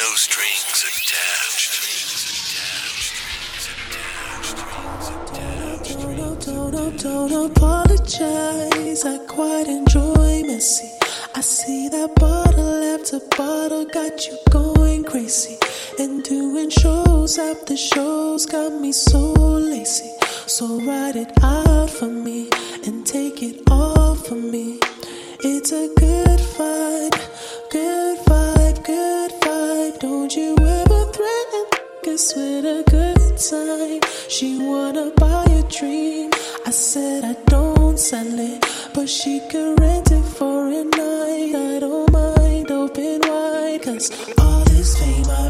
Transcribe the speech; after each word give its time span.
no 0.00 0.14
strings 0.14 0.84
attached. 0.88 1.88
Don't, 7.02 7.50
apologize. 7.50 9.04
I 9.04 9.18
quite 9.26 9.68
enjoy 9.68 10.42
messy. 10.46 10.90
I 11.34 11.40
see 11.40 11.88
that 11.88 12.14
bottle 12.16 12.82
after 12.94 13.20
bottle 13.36 13.84
got 13.86 14.26
you 14.26 14.38
going 14.50 15.04
crazy. 15.04 15.58
And 15.98 16.22
doing 16.22 16.70
shows 16.70 17.38
after 17.38 17.76
shows 17.76 18.46
got 18.46 18.72
me 18.80 18.92
so 18.92 19.32
lazy. 19.32 20.10
So 20.46 20.80
write 20.80 21.16
it 21.16 21.32
out 21.42 21.90
for 21.90 22.06
me 22.06 22.48
and 22.86 23.06
take 23.06 23.42
it 23.42 23.62
off 23.70 24.30
of 24.30 24.42
me. 24.42 24.80
It's 25.40 25.72
a 25.72 25.88
good 25.96 26.40
vibe, 26.56 27.14
with 32.18 32.64
a 32.64 32.82
good 32.90 33.38
time. 33.38 34.00
She 34.28 34.58
wanna 34.58 35.12
buy 35.16 35.44
a 35.44 35.62
dream. 35.70 36.30
I 36.66 36.70
said 36.70 37.24
I 37.24 37.34
don't 37.46 37.96
sell 37.96 38.38
it, 38.40 38.66
but 38.92 39.08
she 39.08 39.38
could 39.48 39.78
rent 39.78 40.10
it 40.10 40.24
for 40.24 40.66
a 40.66 40.82
night. 40.82 41.54
I 41.54 41.78
don't 41.78 42.10
mind, 42.10 42.72
open 42.72 43.20
wide, 43.22 43.82
cause 43.82 44.10
all 44.36 44.64
this 44.64 44.98
fame 44.98 45.30
I 45.30 45.47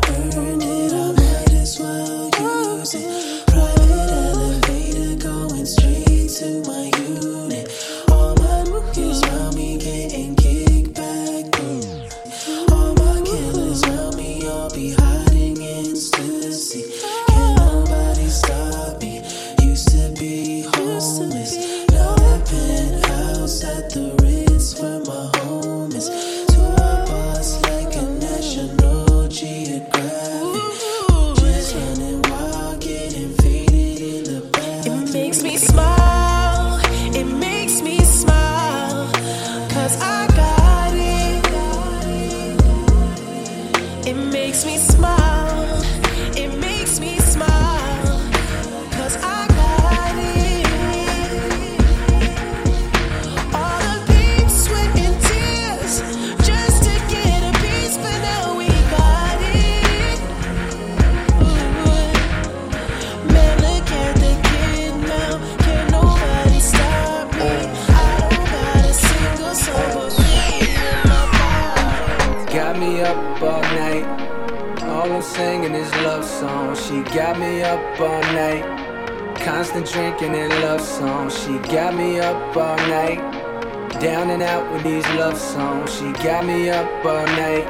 Down 84.28 84.42
and 84.42 84.50
out 84.50 84.70
with 84.70 84.82
these 84.82 85.08
love 85.16 85.38
songs. 85.38 85.90
She 85.90 86.12
got 86.22 86.44
me 86.44 86.68
up 86.68 86.86
all 87.02 87.24
night. 87.24 87.64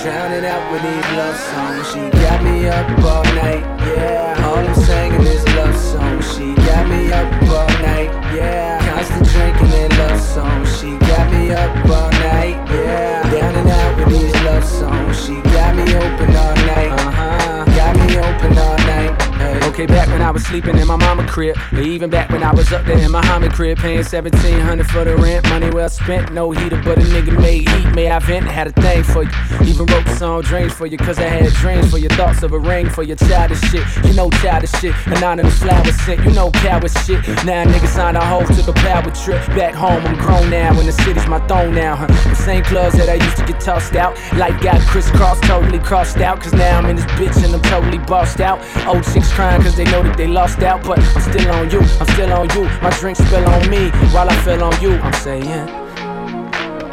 Drowning 0.00 0.44
out 0.44 0.70
with 0.70 0.80
these 0.80 1.10
love 1.18 1.36
songs. 1.36 1.90
She 1.90 2.08
got 2.22 2.44
me 2.44 2.68
up 2.68 2.86
all 3.00 3.24
night. 3.34 3.64
Yeah. 3.90 4.46
All 4.46 4.58
I'm 4.58 4.74
singing 4.76 5.26
is 5.26 5.44
love 5.56 5.76
songs. 5.76 6.36
She 6.36 6.54
got 6.54 6.86
me 6.88 7.10
up 7.10 7.26
all 7.50 7.66
night. 7.82 8.10
Yeah. 8.32 8.78
Constant 8.94 9.26
drinking 9.26 9.72
and 9.74 9.98
love 9.98 10.20
songs. 10.20 10.80
She 10.80 10.96
got 10.98 11.32
me 11.32 11.50
up 11.50 11.74
all 11.90 12.12
night. 12.30 12.62
Yeah. 12.70 13.28
Down 13.32 13.54
and 13.56 13.68
out 13.68 13.96
with 13.98 14.08
these 14.10 14.42
love 14.44 14.64
songs. 14.64 15.26
She 15.26 15.34
got 15.50 15.74
me 15.74 15.82
open 15.82 16.36
all 16.36 16.54
night. 16.54 16.92
Uh 16.92 17.10
huh. 17.10 17.64
Got 17.74 17.96
me 17.96 18.18
open 18.18 18.56
all 18.56 18.76
night. 18.86 19.31
Okay, 19.72 19.86
back 19.86 20.08
when 20.08 20.20
I 20.20 20.30
was 20.30 20.44
sleeping 20.44 20.76
in 20.76 20.86
my 20.86 20.96
mama 20.96 21.26
crib, 21.26 21.56
even 21.72 22.10
back 22.10 22.28
when 22.28 22.42
I 22.42 22.52
was 22.52 22.72
up 22.72 22.84
there 22.84 22.98
in 22.98 23.10
my 23.10 23.22
Muhammad 23.22 23.52
crib, 23.52 23.78
paying 23.78 24.02
seventeen 24.02 24.60
hundred 24.60 24.90
for 24.90 25.04
the 25.04 25.16
rent, 25.16 25.48
money 25.48 25.70
well 25.70 25.88
spent, 25.88 26.32
no 26.32 26.50
heater, 26.50 26.80
but 26.84 26.98
a 26.98 27.02
nigga 27.02 27.40
made 27.40 27.68
heat. 27.68 27.94
May 27.94 28.10
I 28.10 28.18
vent? 28.18 28.46
Had 28.46 28.66
a 28.66 28.72
thing 28.72 29.02
for 29.04 29.22
you, 29.22 29.30
even 29.62 29.86
wrote 29.86 30.04
the 30.04 30.16
song 30.16 30.42
dreams 30.42 30.72
for 30.72 30.86
you, 30.86 30.98
cause 30.98 31.18
I 31.18 31.28
had 31.28 31.52
dreams 31.54 31.90
for 31.90 31.98
your 31.98 32.10
thoughts 32.10 32.42
of 32.42 32.52
a 32.52 32.58
ring 32.58 32.90
for 32.90 33.02
your 33.02 33.16
childish 33.16 33.60
shit. 33.70 33.86
You 34.04 34.12
know 34.14 34.28
childish 34.30 34.72
shit, 34.72 34.94
anonymous 35.06 35.58
flowers 35.60 35.94
sent, 36.02 36.24
you 36.24 36.32
know 36.32 36.50
coward 36.50 36.90
shit. 36.90 37.24
Now 37.46 37.64
niggas 37.64 37.94
signed 37.94 38.16
a 38.16 38.24
hoe, 38.24 38.44
took 38.44 38.68
a 38.68 38.72
power 38.72 39.10
trip 39.10 39.46
back 39.56 39.74
home. 39.74 40.04
I'm 40.04 40.16
grown 40.18 40.50
now, 40.50 40.78
and 40.78 40.88
the 40.88 40.92
city's 40.92 41.26
my 41.26 41.38
throne 41.46 41.74
now. 41.74 41.96
Huh? 41.96 42.06
The 42.08 42.34
same 42.34 42.64
clubs 42.64 42.96
that 42.96 43.08
I 43.08 43.14
used 43.14 43.36
to 43.38 43.46
get 43.46 43.60
tossed 43.60 43.94
out, 43.94 44.14
life 44.34 44.60
got 44.60 44.80
crisscrossed, 44.82 45.44
totally 45.44 45.78
crossed 45.78 46.18
out, 46.18 46.40
cause 46.42 46.52
now 46.52 46.78
I'm 46.78 46.86
in 46.86 46.96
this 46.96 47.06
bitch 47.16 47.42
and 47.44 47.54
I'm 47.54 47.62
totally 47.62 47.98
bossed 47.98 48.40
out. 48.40 48.58
Old 48.86 49.04
chicks 49.04 49.31
crying 49.32 49.62
cause 49.62 49.76
they 49.76 49.84
know 49.84 50.02
that 50.02 50.16
they 50.16 50.26
lost 50.26 50.60
out, 50.62 50.82
but 50.84 50.98
I'm 50.98 51.22
still 51.22 51.50
on 51.52 51.70
you, 51.70 51.80
I'm 52.00 52.06
still 52.14 52.32
on 52.32 52.48
you. 52.50 52.64
My 52.82 52.90
drink 53.00 53.16
spill 53.16 53.46
on 53.46 53.68
me 53.70 53.90
while 54.12 54.28
I 54.28 54.36
feel 54.44 54.62
on 54.62 54.80
you. 54.80 54.92
I'm 54.92 55.12
saying, 55.14 55.66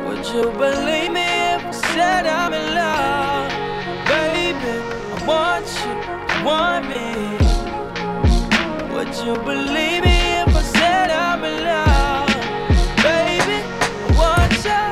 Would 0.07 0.25
you 0.33 0.43
believe 0.51 1.11
me 1.11 1.27
if 1.55 1.63
I 1.65 1.71
said 1.71 2.25
I'm 2.27 2.53
in 2.53 2.65
love? 2.75 3.51
Baby, 4.07 4.73
I 5.13 5.17
want 5.29 5.67
you, 5.83 5.93
you 6.31 6.45
want 6.45 6.83
me. 6.91 7.07
Would 8.93 9.13
you 9.25 9.35
believe 9.43 10.03
me 10.03 10.17
if 10.43 10.55
I 10.55 10.61
said 10.61 11.09
I'm 11.11 11.43
in 11.43 11.63
love? 11.63 12.27
Baby, 13.03 13.59
I 14.05 14.09
want 14.19 14.53
you. 14.65 14.83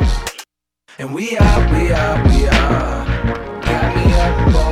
and 0.99 1.13
we 1.13 1.37
are, 1.37 1.59
we 1.73 1.91
are, 1.93 2.17
we 2.29 2.47
are. 2.47 3.05
Got 3.61 3.95
me 3.95 4.05
up 4.13 4.66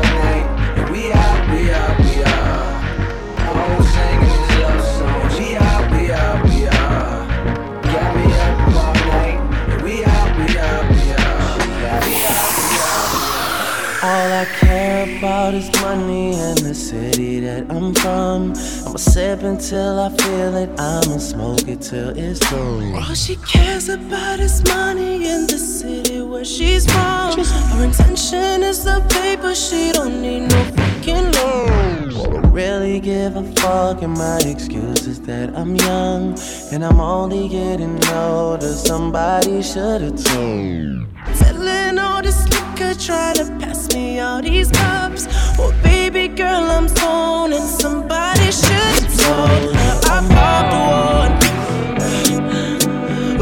care 15.46 15.60
about 15.60 15.62
is 15.62 15.82
money 15.82 16.34
and 16.34 16.58
the 16.60 16.74
city 16.74 17.40
that 17.40 17.70
I'm 17.70 17.94
from. 17.94 18.54
I'ma 18.86 18.98
sip 18.98 19.44
until 19.44 20.00
I 20.00 20.10
feel 20.18 20.56
it, 20.56 20.70
I'ma 20.80 21.18
smoke 21.18 21.68
it 21.68 21.82
till 21.82 22.18
it's 22.18 22.40
gone. 22.50 22.96
All 22.96 23.14
she 23.14 23.36
cares 23.38 23.90
about 23.90 24.40
is 24.40 24.64
money 24.68 25.28
in 25.28 25.48
the 25.48 25.58
city 25.58 26.22
where 26.22 26.46
she's 26.46 26.86
from. 26.86 27.38
Her 27.38 27.84
intention 27.84 28.64
is 28.64 28.84
the 28.84 29.06
paper, 29.10 29.54
she 29.54 29.92
don't 29.92 30.22
need 30.22 30.50
no 30.50 30.64
fucking 30.78 31.32
loan. 31.34 32.10
Don't 32.10 32.52
really 32.52 33.00
give 33.00 33.36
a 33.36 33.44
fuck, 33.56 34.02
and 34.02 34.14
my 34.14 34.40
excuse 34.46 35.06
is 35.06 35.22
that 35.22 35.56
I'm 35.56 35.76
young 35.76 36.38
and 36.72 36.84
I'm 36.84 37.00
only 37.00 37.48
getting 37.50 38.04
older. 38.08 38.74
Somebody 38.74 39.62
should've 39.62 40.24
told. 40.24 41.06
Selling 41.34 42.00
all 42.00 42.22
this 42.22 42.55
liquor, 42.76 42.94
try 43.00 43.34
to 43.34 43.46
pass 43.60 43.94
me 43.94 44.20
all 44.20 44.42
these 44.42 44.72
cups. 44.72 45.28
Well, 45.58 45.74
baby 45.84 46.28
girl, 46.28 46.64
I'm 46.72 46.88
stoned, 46.88 47.54
and 47.54 47.64
somebody 47.64 48.52
should 48.52 49.04
told 49.20 49.76
her 49.76 50.00
I 50.04 50.22
popped 50.36 50.74
one. 50.74 51.34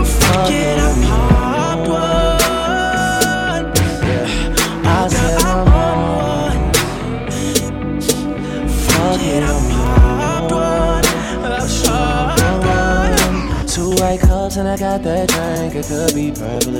Fuck 0.06 0.52
it, 0.52 0.80
I 0.80 0.92
popped 1.06 1.88
one. 1.90 3.66
I 4.86 5.08
said 5.08 5.42
I'm 5.42 5.68
on 5.68 5.98
one. 6.20 6.74
Fuck 8.70 9.22
it, 9.22 9.44
I 9.44 9.46
popped 9.72 10.52
one. 10.52 11.06
I 11.46 11.58
popped 11.86 12.66
one. 12.66 13.68
Two 13.68 13.90
white 14.02 14.20
cups 14.20 14.58
and 14.58 14.68
I 14.68 14.78
got 14.78 15.02
that 15.04 15.30
drink. 15.30 15.76
It 15.76 15.86
could 15.88 16.14
be 16.14 16.32
purple, 16.32 16.78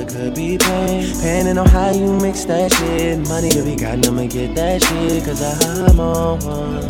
Depending 1.24 1.56
on 1.56 1.66
how 1.66 1.90
you 1.90 2.20
mix 2.20 2.44
that 2.44 2.70
shit. 2.70 3.26
Money 3.28 3.48
to 3.48 3.62
be 3.62 3.76
got, 3.76 4.06
I'ma 4.06 4.26
get 4.26 4.54
that 4.56 4.82
shit. 4.82 5.24
Cause 5.24 5.40
I'm 5.40 5.98
on 5.98 6.38
one. 6.40 6.82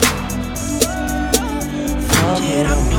Fuck 2.03 2.43
it, 2.43 2.67
I 2.67 2.94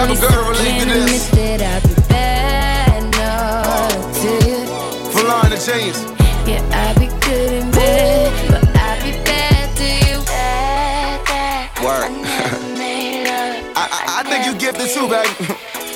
type 0.00 0.16
of 0.16 0.20
girl 0.20 0.32
I 0.32 0.48
relate 0.48 0.80
to 0.80 0.86
this. 0.86 1.30
that 1.30 1.60
I'll 1.60 1.82
be 1.84 1.94
bad. 2.08 3.02
No, 3.20 3.32
to 4.20 4.30
you. 4.48 4.64
Falana 5.12 5.58
James. 5.60 6.00
Yeah, 6.48 6.64
I 6.72 6.96
be 6.98 7.06
good 7.20 7.52
in 7.52 7.70
bed, 7.70 8.32
but 8.48 8.64
I 8.76 8.96
be 9.04 9.12
bad 9.24 9.76
to 9.76 9.84
you. 9.84 10.24
Bad, 10.24 11.24
bad. 11.26 11.84
Word. 11.84 12.10
never. 12.80 13.72
I, 13.76 13.84
I, 13.92 14.20
I 14.20 14.22
think 14.24 14.46
you 14.46 14.54
gifted 14.58 14.88
too, 14.88 15.06
baby. 15.08 15.28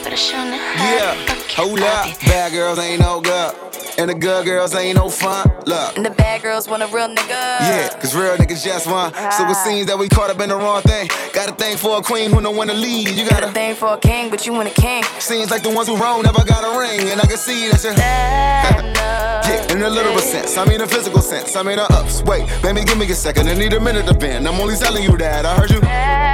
But 0.02 0.12
I 0.12 0.16
sure 0.16 0.44
know 0.44 0.58
how 0.58 0.84
yeah. 0.84 1.14
to 1.14 1.32
fuck 1.32 1.56
you. 1.56 1.64
Hold 1.64 1.80
up. 1.80 2.20
Bad 2.20 2.52
girls 2.52 2.78
ain't 2.78 3.00
no 3.00 3.20
good. 3.22 3.63
And 3.96 4.10
the 4.10 4.14
good 4.14 4.44
girls 4.44 4.74
ain't 4.74 4.96
no 4.96 5.08
fun. 5.08 5.48
Look. 5.66 5.96
And 5.96 6.04
the 6.04 6.10
bad 6.10 6.42
girls 6.42 6.68
want 6.68 6.82
a 6.82 6.86
real 6.86 7.08
nigga. 7.08 7.28
Yeah, 7.28 7.88
cause 8.00 8.14
real 8.14 8.36
niggas 8.36 8.64
just 8.64 8.86
want. 8.88 9.14
So 9.14 9.20
it 9.20 9.54
ah. 9.54 9.62
seems 9.64 9.86
that 9.86 9.96
we 9.96 10.08
caught 10.08 10.30
up 10.30 10.40
in 10.40 10.48
the 10.48 10.56
wrong 10.56 10.82
thing. 10.82 11.08
Got 11.32 11.50
a 11.50 11.54
thing 11.54 11.76
for 11.76 11.98
a 11.98 12.02
queen 12.02 12.32
who 12.32 12.40
know 12.40 12.50
when 12.50 12.68
to 12.68 12.74
lead. 12.74 13.08
You 13.10 13.28
Got 13.28 13.38
a 13.38 13.40
gotta. 13.42 13.52
thing 13.52 13.74
for 13.76 13.94
a 13.94 13.98
king, 13.98 14.30
but 14.30 14.46
you 14.46 14.52
want 14.52 14.68
a 14.68 14.74
king. 14.74 15.04
Seems 15.20 15.50
like 15.50 15.62
the 15.62 15.70
ones 15.70 15.86
who 15.88 15.96
wrong 15.96 16.22
never 16.22 16.44
got 16.44 16.64
a 16.64 16.78
ring. 16.78 17.08
And 17.08 17.20
I 17.20 17.26
can 17.26 17.36
see 17.36 17.68
that 17.68 17.84
you're. 17.84 17.94
Yeah, 17.94 19.72
in 19.72 19.82
a 19.82 19.90
literal 19.90 20.18
sense. 20.18 20.56
I 20.56 20.64
mean 20.64 20.80
a 20.80 20.86
physical 20.88 21.20
sense. 21.20 21.54
I 21.54 21.62
mean 21.62 21.78
a 21.78 21.82
ups. 21.82 22.22
Wait, 22.22 22.48
baby, 22.62 22.82
give 22.82 22.98
me 22.98 23.08
a 23.10 23.14
second. 23.14 23.48
I 23.48 23.54
need 23.54 23.74
a 23.74 23.80
minute 23.80 24.06
to 24.06 24.14
bend. 24.14 24.48
I'm 24.48 24.60
only 24.60 24.74
telling 24.74 25.04
you 25.04 25.16
that. 25.18 25.46
I 25.46 25.54
heard 25.54 25.70
you. 25.70 26.33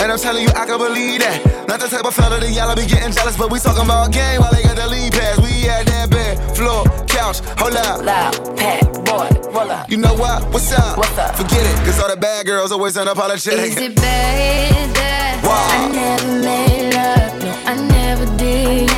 And 0.00 0.12
I'm 0.12 0.18
telling 0.18 0.42
you, 0.44 0.48
I 0.54 0.64
can 0.64 0.78
believe 0.78 1.20
that. 1.20 1.66
Not 1.68 1.80
the 1.80 1.88
type 1.88 2.04
of 2.04 2.14
fella 2.14 2.38
that 2.40 2.50
y'all 2.50 2.74
be 2.74 2.86
getting 2.86 3.12
jealous, 3.12 3.36
but 3.36 3.50
we 3.50 3.58
talking 3.58 3.84
about 3.84 4.12
game 4.12 4.40
while 4.40 4.52
they 4.52 4.62
got 4.62 4.76
the 4.76 4.86
lead 4.86 5.12
pass. 5.12 5.38
We 5.42 5.68
at 5.68 5.86
that 5.86 6.10
bed, 6.10 6.38
floor, 6.56 6.84
couch, 7.06 7.40
hold 7.58 7.74
up. 7.74 8.02
Loud, 8.04 8.56
pack, 8.56 8.82
boy, 9.04 9.28
roll 9.50 9.70
up. 9.70 9.90
You 9.90 9.98
know 9.98 10.14
what? 10.14 10.48
What's 10.52 10.72
up? 10.72 10.96
What's 10.96 11.18
up? 11.18 11.34
Forget 11.36 11.60
it, 11.66 11.76
cause 11.84 11.98
all 12.00 12.08
the 12.08 12.16
bad 12.16 12.46
girls 12.46 12.72
always 12.72 12.96
unapologetic. 12.96 13.58
Is 13.58 13.76
it 13.76 13.96
bad 13.96 14.94
that 14.96 15.42
Wow. 15.44 15.68
I 15.68 15.88
never 15.92 16.32
made 16.46 16.94
love? 16.94 17.42
No, 17.42 17.50
I 17.66 17.74
never 17.88 18.26
did. 18.38 18.88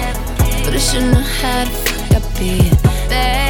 But 0.65 0.75
I 0.75 0.79
should 0.79 1.05
know 1.13 1.21
how 1.41 1.65
to 1.65 1.71
fuck 1.71 2.23
up 2.23 2.41
a 2.41 2.71
bad 3.09 3.50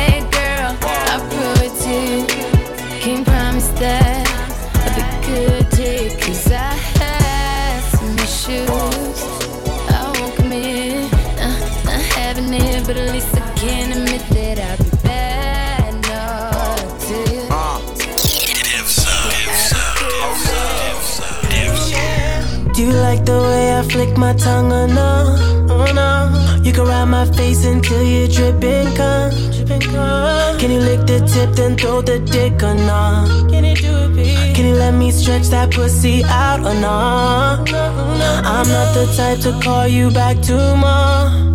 the 23.31 23.43
way 23.49 23.79
I 23.79 23.83
flick 23.83 24.17
my 24.17 24.33
tongue 24.35 24.73
or 24.73 24.89
no? 24.89 25.13
Oh 25.75 25.87
no. 26.01 26.63
You 26.65 26.73
can 26.73 26.85
ride 26.85 27.11
my 27.19 27.25
face 27.37 27.65
until 27.65 28.03
you're 28.03 28.29
dripping 28.37 28.91
cum. 28.99 29.31
Can 30.61 30.71
you 30.75 30.81
lick 30.81 31.03
the 31.07 31.19
tip 31.33 31.51
then 31.59 31.77
throw 31.77 32.03
the 32.03 32.19
dick 32.19 32.63
or 32.63 32.75
no? 32.75 33.03
Can 33.51 33.65
you 33.65 33.77
do 33.77 33.93
it, 34.05 34.17
babe? 34.17 34.55
Can 34.57 34.65
you 34.71 34.75
let 34.75 34.95
me 34.95 35.11
stretch 35.11 35.47
that 35.55 35.71
pussy 35.71 36.25
out 36.25 36.61
or 36.61 36.75
no? 36.87 36.97
I'm 38.55 38.69
not 38.77 38.89
the 38.97 39.05
type 39.17 39.41
to 39.47 39.53
call 39.65 39.87
you 39.87 40.11
back 40.11 40.37
tomorrow. 40.41 41.53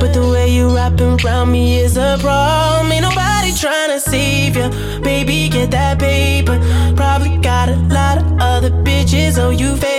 But 0.00 0.10
the 0.14 0.26
way 0.32 0.48
you 0.48 0.74
wrapping 0.74 1.14
around 1.20 1.50
me 1.52 1.78
is 1.84 1.96
a 1.96 2.16
problem. 2.20 2.92
Ain't 2.92 3.02
nobody 3.02 3.52
trying 3.52 3.90
to 3.94 4.00
save 4.00 4.56
you. 4.56 4.68
Baby, 5.00 5.48
get 5.48 5.70
that 5.72 5.98
paper. 5.98 6.56
Probably 6.96 7.36
got 7.38 7.68
a 7.68 7.76
lot 7.96 8.16
of 8.18 8.26
other 8.40 8.70
bitches 8.70 9.38
owe 9.38 9.50
you 9.50 9.76
favors. 9.76 9.89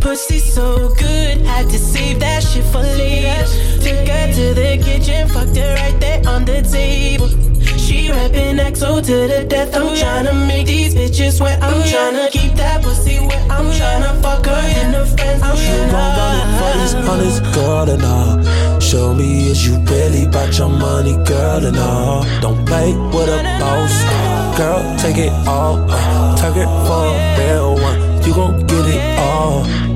Pussy 0.00 0.38
so 0.38 0.88
good, 0.94 1.42
had 1.42 1.68
to 1.68 1.78
save 1.78 2.20
that 2.20 2.42
shit 2.42 2.64
for 2.64 2.78
later. 2.80 3.44
Took 3.84 4.08
her 4.08 4.32
to 4.32 4.54
the 4.54 4.80
kitchen, 4.82 5.28
fucked 5.28 5.56
her 5.56 5.74
right 5.74 6.00
there 6.00 6.22
on 6.26 6.46
the 6.46 6.62
table. 6.62 7.28
She 7.76 8.10
rapping 8.10 8.56
XO 8.56 9.04
to 9.04 9.16
the 9.28 9.44
death. 9.46 9.74
I'm 9.76 9.88
tryna 9.94 10.48
make 10.48 10.66
these 10.66 10.94
bitches 10.94 11.40
wet. 11.40 11.62
I'm 11.62 11.82
tryna 11.82 12.30
keep 12.30 12.54
that 12.54 12.82
pussy 12.82 13.20
wet. 13.20 13.50
I'm 13.50 13.66
tryna 13.66 14.22
fuck 14.22 14.46
her 14.46 14.52
and 14.52 14.94
her 14.94 15.04
friends. 15.04 15.42
I'm 15.42 15.56
You 15.56 15.90
gon' 15.90 16.16
run 16.16 16.36
it 16.38 16.50
for 16.58 16.72
this 16.78 16.94
honest 17.08 17.54
girl 17.54 17.90
and 17.90 18.02
all. 18.02 18.80
Show 18.80 19.14
me 19.14 19.50
is 19.50 19.66
you 19.66 19.78
really 19.80 20.24
about 20.24 20.56
your 20.56 20.70
money, 20.70 21.12
girl 21.24 21.64
and 21.66 21.76
all. 21.76 22.24
Don't 22.40 22.64
play 22.64 22.94
with 22.94 23.28
a 23.28 23.42
boss, 23.60 24.56
girl. 24.56 24.80
Take 24.98 25.18
it 25.18 25.32
all, 25.46 25.76
uh, 25.90 26.36
target 26.36 26.68
for 26.86 27.04
a 27.04 27.38
real 27.38 27.74
one. 27.74 28.00
You 28.24 28.34
gon' 28.34 28.66
get 28.66 28.86
it 28.86 29.18
all. 29.18 29.89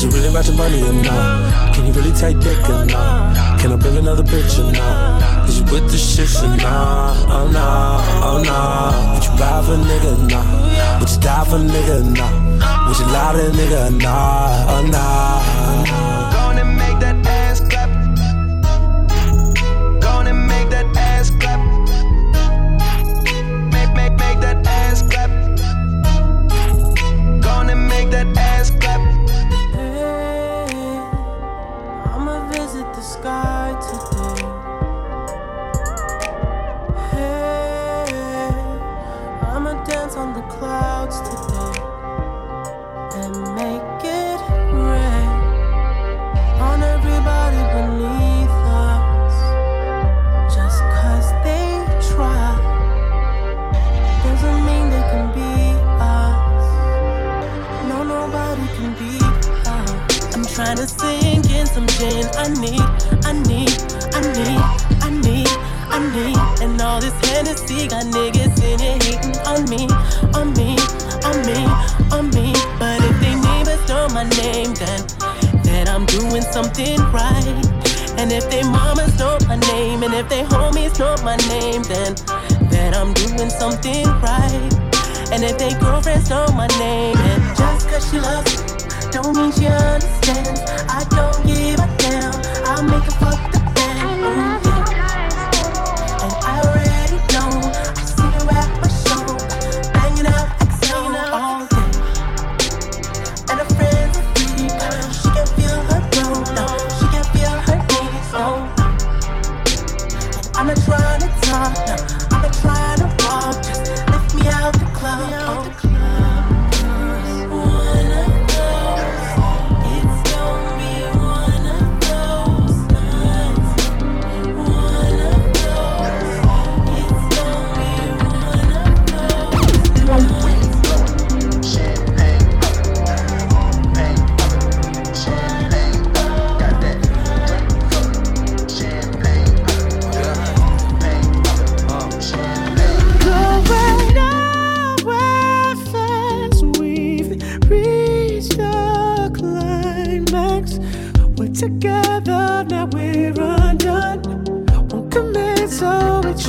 Is 0.00 0.04
it 0.06 0.14
really 0.14 0.28
about 0.28 0.46
your 0.46 0.56
money 0.56 0.82
or 0.82 0.94
not? 0.94 1.74
Can 1.74 1.84
you 1.84 1.92
really 1.92 2.12
take 2.12 2.40
dick 2.40 2.56
or 2.70 2.86
not? 2.86 3.60
Can 3.60 3.70
I 3.70 3.76
bring 3.76 3.98
another 3.98 4.22
bitch 4.22 4.58
or 4.58 4.72
not? 4.72 5.46
Is 5.46 5.58
you 5.58 5.64
with 5.64 5.90
the 5.92 5.98
shit 5.98 6.42
or 6.42 6.56
not? 6.56 7.28
Oh 7.28 7.50
nah, 7.50 8.00
oh 8.24 8.42
nah. 8.42 9.12
Would 9.12 9.24
you 9.26 9.32
ride 9.32 9.62
for 9.62 9.74
a 9.74 9.76
nigga? 9.76 10.30
Nah. 10.30 11.00
Would 11.00 11.10
you 11.10 11.20
die 11.20 11.44
for 11.44 11.56
a 11.56 11.58
nigga? 11.58 12.16
Nah. 12.16 12.88
Would 12.88 12.98
you 12.98 13.04
lie 13.12 13.32
to 13.34 13.46
a 13.46 13.50
nigga? 13.50 13.88
Oh, 13.88 13.98
nah, 13.98 14.72
oh 14.72 14.86
nah. 14.86 16.19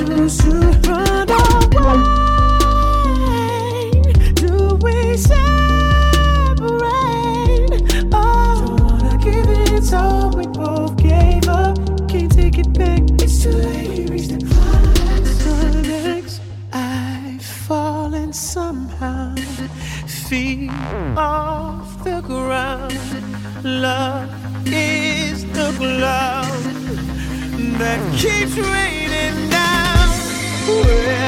Do 0.02 0.14
we 4.82 5.16
don't 8.10 8.80
wanna 8.80 9.18
give 9.24 9.84
so 9.86 10.32
we 10.36 10.48
both 10.48 10.98
gave 10.98 11.48
up. 11.48 11.78
Can't 12.10 12.32
take 12.32 12.58
it 12.58 12.74
back. 12.74 13.02
It's 13.22 13.44
too 13.44 13.52
late. 13.52 13.90
We 13.90 14.06
reached 14.08 14.32
the 14.32 14.46
climax. 14.48 16.40
I've 16.74 17.44
fallen 17.44 18.34
somehow, 18.34 19.36
feet 20.08 20.72
off 21.16 22.04
the 22.04 22.22
ground. 22.22 22.98
Love 23.64 24.32
is 24.66 25.46
the 25.46 25.72
cloud 25.78 26.64
that 27.78 28.00
keeps 28.18 28.58
raining. 28.58 29.01
Where 30.84 31.21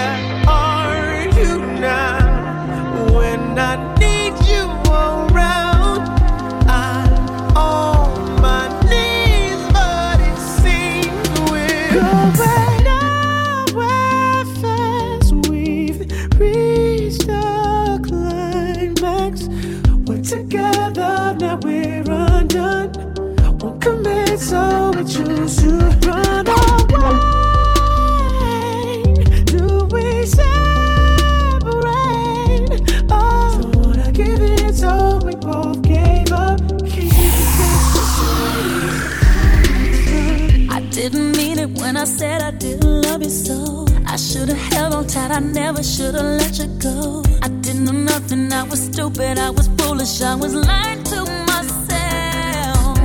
I 42.04 42.06
said 42.06 42.42
I 42.42 42.52
didn't 42.52 43.04
love 43.04 43.24
you 43.24 43.30
so. 43.30 43.86
I 44.06 44.18
should've 44.18 44.58
held 44.58 44.94
on 44.94 45.08
tight, 45.08 45.32
I 45.32 45.40
never 45.40 45.82
should've 45.82 46.22
let 46.22 46.60
you 46.60 46.68
go. 46.78 47.24
I 47.42 47.48
didn't 47.48 47.86
know 47.86 47.94
nothing, 47.94 48.52
I 48.52 48.64
was 48.64 48.82
stupid, 48.88 49.40
I 49.40 49.50
was 49.50 49.70
foolish, 49.78 50.22
I 50.22 50.36
was 50.36 50.54
lying 50.54 51.02
to 51.12 51.20
myself. 51.48 52.98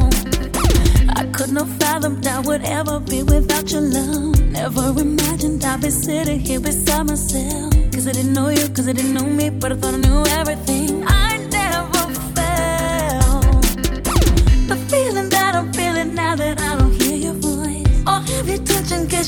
I 1.14 1.25
couldn't 1.33 1.59
have 1.62 1.71
fathomed 1.78 2.26
I 2.26 2.40
would 2.40 2.64
ever 2.64 2.99
be 2.99 3.23
without 3.23 3.71
your 3.71 3.83
love. 3.83 4.40
Never 4.50 4.88
imagined 5.00 5.64
I'd 5.64 5.81
be 5.81 5.90
sitting 5.90 6.40
here 6.40 6.59
beside 6.59 7.07
myself. 7.07 7.73
Cause 7.93 8.09
I 8.09 8.11
didn't 8.11 8.33
know 8.33 8.49
you, 8.49 8.69
cause 8.71 8.88
I 8.88 8.95
didn't 8.95 9.14
know 9.14 9.26
me, 9.26 9.49
but 9.50 9.71
I 9.71 9.76
thought 9.76 9.95
I 9.95 9.99
knew 9.99 10.25
everything. 10.40 10.88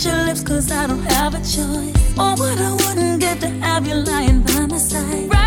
Kiss 0.00 0.12
your 0.12 0.24
lips 0.24 0.42
cause 0.42 0.70
I 0.70 0.86
don't 0.86 1.02
have 1.12 1.34
a 1.34 1.38
choice. 1.38 2.14
Oh, 2.18 2.32
or 2.32 2.36
what 2.36 2.58
I 2.58 2.72
wouldn't 2.72 3.20
get 3.20 3.40
to 3.40 3.48
have 3.48 3.86
you 3.86 3.94
lying 3.94 4.42
by 4.42 4.66
my 4.66 4.78
side. 4.78 5.39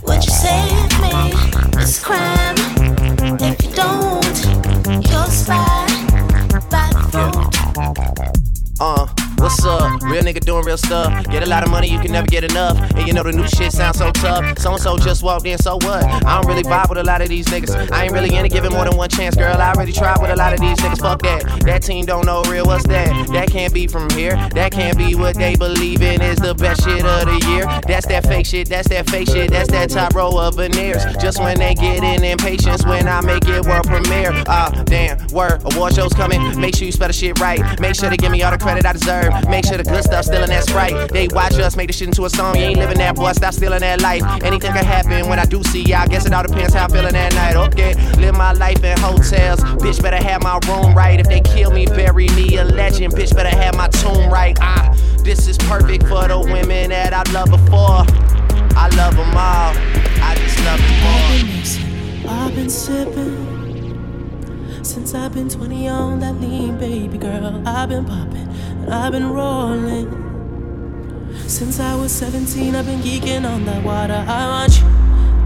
Would 0.00 0.24
you 0.24 0.32
save 0.32 1.00
me 1.02 1.34
this 1.72 2.02
crime? 2.02 2.41
Real 10.22 10.32
nigga 10.32 10.44
doing 10.44 10.64
real 10.64 10.76
stuff. 10.76 11.26
Get 11.30 11.42
a 11.42 11.46
lot 11.46 11.64
of 11.64 11.70
money, 11.70 11.88
you 11.88 11.98
can 11.98 12.12
never 12.12 12.26
get 12.26 12.44
enough. 12.44 12.78
And 12.94 13.08
you 13.08 13.12
know 13.12 13.24
the 13.24 13.32
new 13.32 13.48
shit 13.48 13.72
sounds 13.72 13.98
so 13.98 14.12
tough. 14.12 14.58
So 14.58 14.72
and 14.72 14.80
so 14.80 14.96
just 14.96 15.22
walked 15.22 15.46
in, 15.46 15.58
so 15.58 15.76
what? 15.76 16.04
I 16.04 16.40
don't 16.40 16.46
really 16.46 16.62
vibe 16.62 16.88
with 16.88 16.98
a 16.98 17.02
lot 17.02 17.20
of 17.20 17.28
these 17.28 17.46
niggas. 17.46 17.90
I 17.90 18.04
ain't 18.04 18.12
really 18.12 18.34
into 18.34 18.48
giving 18.48 18.72
more 18.72 18.84
than 18.84 18.96
one 18.96 19.08
chance, 19.08 19.34
girl. 19.34 19.56
I 19.56 19.72
already 19.72 19.92
tried 19.92 20.20
with 20.20 20.30
a 20.30 20.36
lot 20.36 20.52
of 20.52 20.60
these 20.60 20.76
niggas. 20.78 21.00
Fuck 21.00 21.22
that. 21.22 21.62
That 21.64 21.82
team 21.82 22.04
don't 22.04 22.24
know 22.24 22.42
real. 22.44 22.66
What's 22.66 22.86
that? 22.86 23.08
That 23.32 23.50
can't 23.50 23.74
be 23.74 23.88
from 23.88 24.08
here. 24.10 24.36
That 24.54 24.70
can't 24.70 24.96
be 24.96 25.16
what 25.16 25.34
they 25.34 25.56
believe 25.56 26.02
in 26.02 26.22
is 26.22 26.38
the 26.38 26.54
best 26.54 26.84
shit 26.84 27.04
of 27.04 27.26
the 27.26 27.46
year. 27.48 27.66
That's 27.88 28.06
that 28.06 28.24
fake 28.24 28.46
shit. 28.46 28.68
That's 28.68 28.88
that 28.88 29.10
fake 29.10 29.28
shit. 29.28 29.50
That's 29.50 29.70
that 29.72 29.90
top 29.90 30.14
row 30.14 30.38
of 30.38 30.54
veneers. 30.56 31.04
Just 31.16 31.40
when 31.40 31.58
they 31.58 31.74
get 31.74 32.04
in 32.04 32.22
impatience 32.22 32.84
when 32.86 33.08
I 33.08 33.20
make 33.22 33.48
it 33.48 33.66
world 33.66 33.86
premiere. 33.88 34.32
Ah, 34.46 34.70
damn. 34.86 35.26
Word. 35.28 35.62
Award 35.72 35.94
shows 35.94 36.12
coming. 36.12 36.60
Make 36.60 36.76
sure 36.76 36.86
you 36.86 36.92
spell 36.92 37.08
the 37.08 37.12
shit 37.12 37.40
right. 37.40 37.60
Make 37.80 37.96
sure 37.96 38.08
to 38.08 38.16
give 38.16 38.30
me 38.30 38.42
all 38.42 38.52
the 38.52 38.58
credit 38.58 38.86
I 38.86 38.92
deserve. 38.92 39.32
Make 39.48 39.64
sure 39.64 39.78
the 39.78 39.84
good 39.84 40.04
stuff 40.12 40.26
still 40.26 40.42
in 40.42 40.50
that 40.50 40.64
sprite. 40.64 41.10
They 41.10 41.26
watch 41.28 41.54
us 41.54 41.74
make 41.74 41.86
the 41.86 41.94
shit 41.94 42.08
into 42.08 42.26
a 42.26 42.30
song. 42.30 42.54
You 42.56 42.64
ain't 42.64 42.78
living 42.78 42.98
that, 42.98 43.16
boy. 43.16 43.32
Stop 43.32 43.54
stealing 43.54 43.80
that 43.80 44.02
life. 44.02 44.22
Anything 44.44 44.72
can 44.72 44.84
happen 44.84 45.26
when 45.26 45.38
I 45.38 45.46
do 45.46 45.62
see 45.64 45.82
ya. 45.82 46.02
I 46.02 46.06
guess 46.06 46.26
it 46.26 46.34
all 46.34 46.42
depends 46.42 46.74
how 46.74 46.84
I'm 46.84 46.90
feeling 46.90 47.14
that 47.14 47.34
night. 47.34 47.56
Okay, 47.56 47.94
live 48.20 48.36
my 48.36 48.52
life 48.52 48.84
in 48.84 48.98
hotels. 48.98 49.60
Bitch, 49.80 50.02
better 50.02 50.22
have 50.22 50.42
my 50.42 50.58
room 50.68 50.94
right. 50.94 51.18
If 51.18 51.28
they 51.28 51.40
kill 51.40 51.70
me, 51.70 51.86
bury 51.86 52.28
me 52.30 52.58
a 52.58 52.64
legend. 52.64 53.14
Bitch, 53.14 53.34
better 53.34 53.56
have 53.56 53.74
my 53.74 53.88
tomb 53.88 54.30
right. 54.30 54.56
Ah, 54.60 54.94
this 55.20 55.48
is 55.48 55.56
perfect 55.56 56.02
for 56.02 56.28
the 56.28 56.38
women 56.38 56.90
that 56.90 57.14
I 57.14 57.22
love 57.32 57.48
before. 57.48 58.04
I 58.76 58.88
love 58.96 59.16
them 59.16 59.34
all. 59.34 59.72
I 60.20 60.34
just 60.36 60.58
love 60.66 60.78
them 60.78 61.56
mixing, 61.56 62.28
I've 62.28 62.54
been 62.54 62.68
sipping. 62.68 63.51
Since 64.82 65.14
I've 65.14 65.32
been 65.32 65.48
20 65.48 65.88
on 65.88 66.18
that 66.20 66.40
lean, 66.40 66.76
baby 66.76 67.16
girl. 67.16 67.62
I've 67.64 67.88
been 67.88 68.04
popping, 68.04 68.48
and 68.82 68.92
I've 68.92 69.12
been 69.12 69.30
rolling. 69.30 70.08
Since 71.46 71.78
I 71.78 71.94
was 71.94 72.10
17, 72.10 72.74
I've 72.74 72.84
been 72.84 73.00
geeking 73.00 73.48
on 73.48 73.64
that 73.64 73.84
water. 73.84 74.24
I 74.26 74.48
want 74.48 74.78
you, 74.78 74.84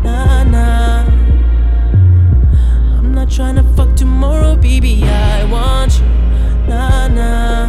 nah, 0.05 0.43
nah. 0.45 1.05
I'm 2.99 3.13
not 3.15 3.31
trying 3.31 3.57
to 3.57 3.63
fuck 3.75 3.95
tomorrow, 3.95 4.57
baby. 4.57 5.05
I 5.05 5.45
want 5.45 6.01
you, 6.01 6.07
nah, 6.67 7.07
nah. 7.09 7.69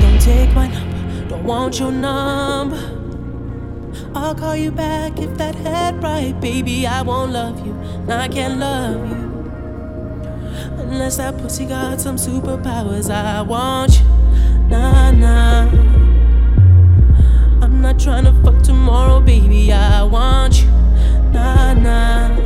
Don't 0.00 0.20
take 0.20 0.54
my 0.54 0.68
number, 0.68 1.28
don't 1.28 1.44
want 1.44 1.78
your 1.80 1.90
number. 1.90 2.99
I'll 4.14 4.34
call 4.34 4.56
you 4.56 4.70
back 4.70 5.18
if 5.18 5.36
that 5.38 5.54
head 5.54 6.02
right, 6.02 6.38
baby. 6.40 6.86
I 6.86 7.02
won't 7.02 7.32
love 7.32 7.64
you, 7.64 7.74
I 8.08 8.28
can't 8.28 8.58
love 8.58 9.10
you. 9.10 9.30
Unless 10.82 11.18
that 11.18 11.38
pussy 11.38 11.66
got 11.66 12.00
some 12.00 12.16
superpowers, 12.16 13.10
I 13.10 13.42
want 13.42 14.00
you, 14.00 14.06
nah, 14.68 15.10
nah. 15.10 15.68
I'm 17.62 17.80
not 17.80 17.98
trying 17.98 18.24
to 18.24 18.32
fuck 18.42 18.62
tomorrow, 18.62 19.20
baby. 19.20 19.72
I 19.72 20.02
want 20.02 20.62
you, 20.62 20.70
nah, 21.32 21.74
nah. 21.74 22.36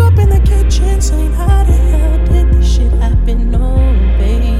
Up 0.00 0.16
in 0.16 0.28
the 0.30 0.38
kitchen 0.38 1.00
saying, 1.00 1.32
How 1.32 1.64
the 1.64 1.72
hell 1.72 2.27
Oh, 3.30 3.34
baby. 4.18 4.56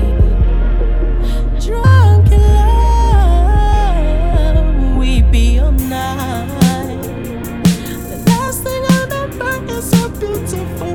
Drunk 1.59 2.31
in 2.31 2.43
love, 4.53 4.99
we 4.99 5.23
be 5.23 5.59
all 5.59 5.73
night. 5.73 7.03
The 8.11 8.17
last 8.27 8.63
thing 8.65 8.83
is 8.85 9.91
beautiful. 10.19 10.95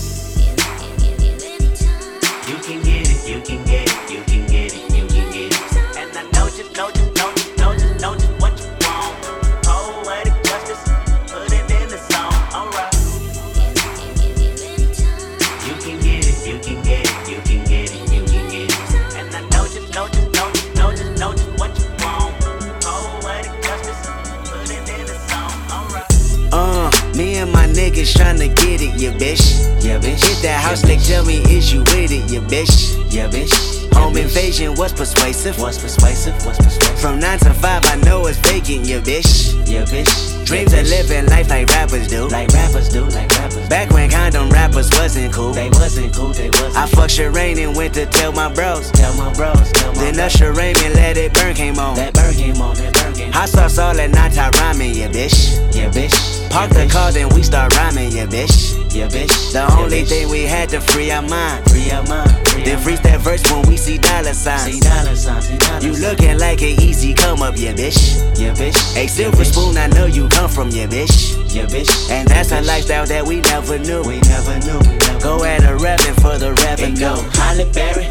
that 30.41 30.61
house, 30.61 30.81
they 30.81 30.97
tell 30.97 31.25
me, 31.25 31.37
is 31.49 31.71
you 31.71 31.79
with 31.79 32.11
it, 32.11 32.29
yeah, 32.31 32.39
bitch. 32.41 32.95
Yeah, 33.11 33.29
bitch. 33.29 33.53
Home 33.93 34.17
invasion 34.17 34.75
was 34.75 34.93
persuasive. 34.93 35.59
Was 35.59 35.77
persuasive, 35.77 36.33
was 36.45 36.57
persuasive. 36.57 36.99
From 36.99 37.19
9 37.19 37.39
to 37.39 37.53
5, 37.53 37.85
I 37.85 37.95
know 37.97 38.25
it's 38.27 38.37
vacant, 38.39 38.85
yeah, 38.85 38.99
bitch. 38.99 39.53
Yeah, 39.67 39.83
bitch. 39.83 40.45
Dreams 40.45 40.73
of 40.73 40.87
living 40.87 41.25
life 41.27 41.49
like 41.49 41.67
rappers 41.69 42.07
do. 42.07 42.27
Like 42.27 42.49
rappers 42.49 42.89
do, 42.89 43.05
like 43.05 43.29
rappers. 43.31 43.69
Back 43.69 43.91
when 43.91 44.09
condom 44.09 44.49
rappers 44.49 44.89
wasn't 44.91 45.33
cool. 45.33 45.53
They 45.53 45.69
wasn't 45.69 46.13
cool, 46.13 46.33
they 46.33 46.49
wasn't. 46.49 46.75
I 46.75 46.87
fucked 46.87 47.11
Sherane 47.11 47.57
and 47.63 47.75
went 47.75 47.93
to 47.93 48.05
tell 48.05 48.31
my 48.31 48.51
bros. 48.51 48.91
Tell 48.91 49.15
my 49.15 49.31
bros, 49.33 49.71
tell 49.71 49.93
my 49.93 50.01
Then 50.01 50.19
Usher 50.19 50.51
Raymond 50.51 50.95
let 50.95 51.17
it 51.17 51.33
burn 51.33 51.53
came 51.53 51.79
on. 51.79 51.95
That 51.95 52.13
burn 52.13 52.33
came 52.33 52.59
on, 52.61 52.75
that 52.75 52.93
burn 52.93 53.13
came 53.13 53.27
on. 53.27 53.33
Hot 53.33 53.49
sauce 53.49 53.77
all 53.77 53.93
that 53.93 54.09
night 54.09 54.37
I 54.37 54.49
rhyming, 54.59 54.95
yeah, 54.95 55.09
bitch. 55.09 55.55
Yeah, 55.75 55.89
bitch. 55.89 56.49
Park 56.49 56.71
the 56.71 56.87
car, 56.87 57.11
then 57.11 57.29
we 57.29 57.43
start 57.43 57.75
rhyming, 57.77 58.11
yeah, 58.11 58.25
bitch. 58.25 58.80
Yeah, 58.93 59.07
bitch. 59.07 59.53
The 59.53 59.71
only 59.79 60.03
thing 60.03 60.29
we 60.29 60.43
had 60.43 60.67
to 60.69 60.81
free 60.81 61.11
our 61.11 61.21
mind. 61.21 61.63
Free 61.71 61.89
our 61.91 62.03
mind. 62.07 62.29
Then 62.65 62.77
freeze 62.77 62.99
that 63.01 63.21
verse 63.21 63.41
when 63.49 63.65
we 63.69 63.77
see 63.77 63.97
dollar 63.97 64.33
signs. 64.33 64.73
See 64.73 64.79
dollar 64.81 65.15
signs, 65.15 65.47
see 65.47 65.57
dollar 65.57 65.79
You 65.79 65.93
looking 65.93 66.37
like 66.37 66.61
an 66.61 66.75
easy 66.81 67.13
come 67.13 67.41
up, 67.41 67.55
yeah, 67.55 67.71
bitch. 67.71 68.19
Yeah, 68.37 68.51
bitch. 68.51 68.75
A 68.97 69.07
silver 69.07 69.45
spoon, 69.45 69.77
I 69.77 69.87
know 69.87 70.07
you 70.07 70.27
come 70.27 70.49
from, 70.49 70.71
yeah, 70.71 70.87
bitch. 70.87 71.39
Yeah, 71.55 71.67
bitch. 71.67 72.11
And 72.11 72.27
that's 72.27 72.51
a 72.51 72.61
lifestyle 72.61 73.05
that 73.05 73.25
we 73.25 73.39
never 73.39 73.79
knew. 73.79 74.03
We 74.03 74.19
never 74.27 74.59
knew. 74.59 74.79
Go 75.21 75.43
at 75.45 75.63
a 75.63 75.77
rapping 75.77 76.15
for 76.15 76.37
the 76.37 76.51
revenue. 76.67 76.99
Go 76.99 77.15
Halle 77.39 77.71
Berry 77.71 78.07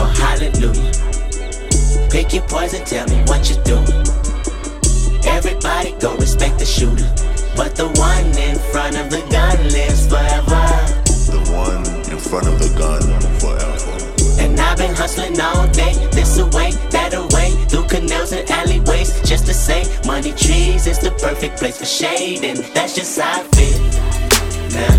or 0.00 0.08
Hallelujah. 0.16 0.92
Pick 2.08 2.32
your 2.32 2.42
poison, 2.48 2.82
tell 2.86 3.06
me 3.08 3.20
what 3.28 3.50
you 3.50 3.56
doing. 3.64 4.06
Everybody 5.28 5.92
go 6.00 6.16
respect 6.16 6.58
the 6.58 6.64
shooter. 6.64 7.35
But 7.56 7.74
the 7.74 7.88
one 7.96 8.26
in 8.38 8.58
front 8.70 8.96
of 8.96 9.10
the 9.10 9.22
gun 9.32 9.56
lives 9.72 10.06
forever. 10.06 10.64
The 11.32 11.40
one 11.50 11.84
in 12.12 12.18
front 12.18 12.46
of 12.46 12.58
the 12.60 12.68
gun 12.76 13.02
forever. 13.40 13.92
And 14.38 14.60
I've 14.60 14.76
been 14.76 14.94
hustling 14.94 15.40
all 15.40 15.66
day, 15.68 15.94
this 16.12 16.38
away, 16.38 16.72
that 16.90 17.14
away, 17.14 17.52
through 17.68 17.88
canals 17.88 18.32
and 18.32 18.48
alleyways, 18.50 19.20
just 19.22 19.46
to 19.46 19.54
say, 19.54 19.84
money 20.06 20.32
trees 20.32 20.86
is 20.86 20.98
the 20.98 21.10
perfect 21.12 21.56
place 21.58 21.78
for 21.78 21.86
shade, 21.86 22.44
and 22.44 22.58
that's 22.74 22.94
just 22.94 23.18
how 23.18 23.40
I 23.40 23.44
feel. 23.56 23.80
Now, 24.76 24.94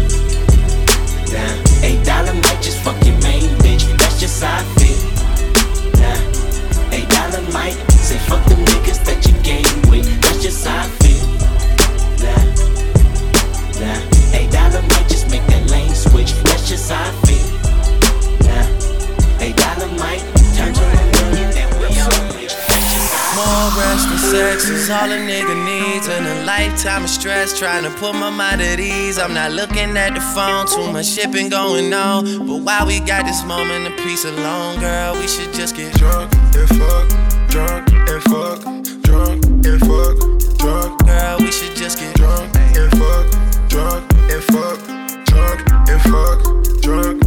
now, 1.32 1.86
eight 1.86 2.04
dollar 2.04 2.34
might 2.34 2.62
just 2.62 2.80
fuck 2.82 2.98
your 3.06 3.20
main 3.22 3.46
bitch, 3.62 3.86
that's 4.00 4.20
just 4.20 4.43
how 4.43 4.58
I 4.58 4.63
feel. 4.82 4.98
Now, 6.02 6.17
eight 6.98 7.10
dollar 7.10 7.41
might 7.54 7.78
say 8.02 8.17
fuck 8.26 8.43
the 8.50 8.56
niggas 8.56 9.06
that 9.06 9.22
you 9.28 9.34
game 9.46 9.91
with, 9.91 10.08
feel. 16.88 17.52
Nah, 18.47 19.43
eight 19.43 19.56
dollar 19.58 19.88
might 20.00 20.23
turn 20.56 20.73
to 20.73 20.84
a 20.84 21.04
million 21.12 21.58
and 21.58 21.80
we 21.80 22.00
all 22.00 22.34
rich. 22.36 22.54
is 24.34 24.89
all 24.89 25.12
a 25.12 25.17
nigga 25.17 25.56
needs. 25.65 26.08
And 26.08 26.26
a 26.26 26.45
lifetime 26.45 27.04
of 27.04 27.10
stress 27.10 27.58
trying 27.60 27.84
to 27.84 27.89
put 28.00 28.13
my 28.13 28.30
mind 28.30 28.62
at 28.62 28.80
ease. 28.80 29.19
I'm 29.19 29.34
not 29.34 29.52
looking 29.52 29.97
at 29.97 30.13
the 30.13 30.21
phone, 30.21 30.67
too 30.67 30.91
much 30.91 31.08
shipping 31.08 31.50
going 31.50 31.93
on. 31.93 32.47
But 32.47 32.62
while 32.62 32.88
we 32.88 33.00
got 33.02 33.26
this 33.26 33.43
moment 33.43 33.88
of 33.88 33.97
peace 34.00 34.23
alone, 34.23 34.80
girl, 34.80 35.15
we 35.15 35.28
should 35.28 35.54
just 35.54 35.76
get 35.76 35.93
drunk 35.95 36.34
and 36.56 36.69
fuck, 36.69 37.08
drunk 37.50 37.91
and 37.91 38.23
fuck, 38.23 38.62
drunk 39.04 39.45
and 39.45 39.80
fuck, 39.82 40.58
drunk. 40.58 41.06
Girl, 41.06 41.38
we 41.39 41.52
should 41.52 41.76
just 41.76 42.00
get 42.00 42.15
drunk 42.15 42.56
and 42.56 42.91
fuck, 42.97 43.26
drunk 43.67 44.13
and 44.32 44.43
fuck, 44.43 44.96
drunk 45.38 45.89
and 45.89 46.02
fuck, 46.02 46.82
drunk. 46.82 47.27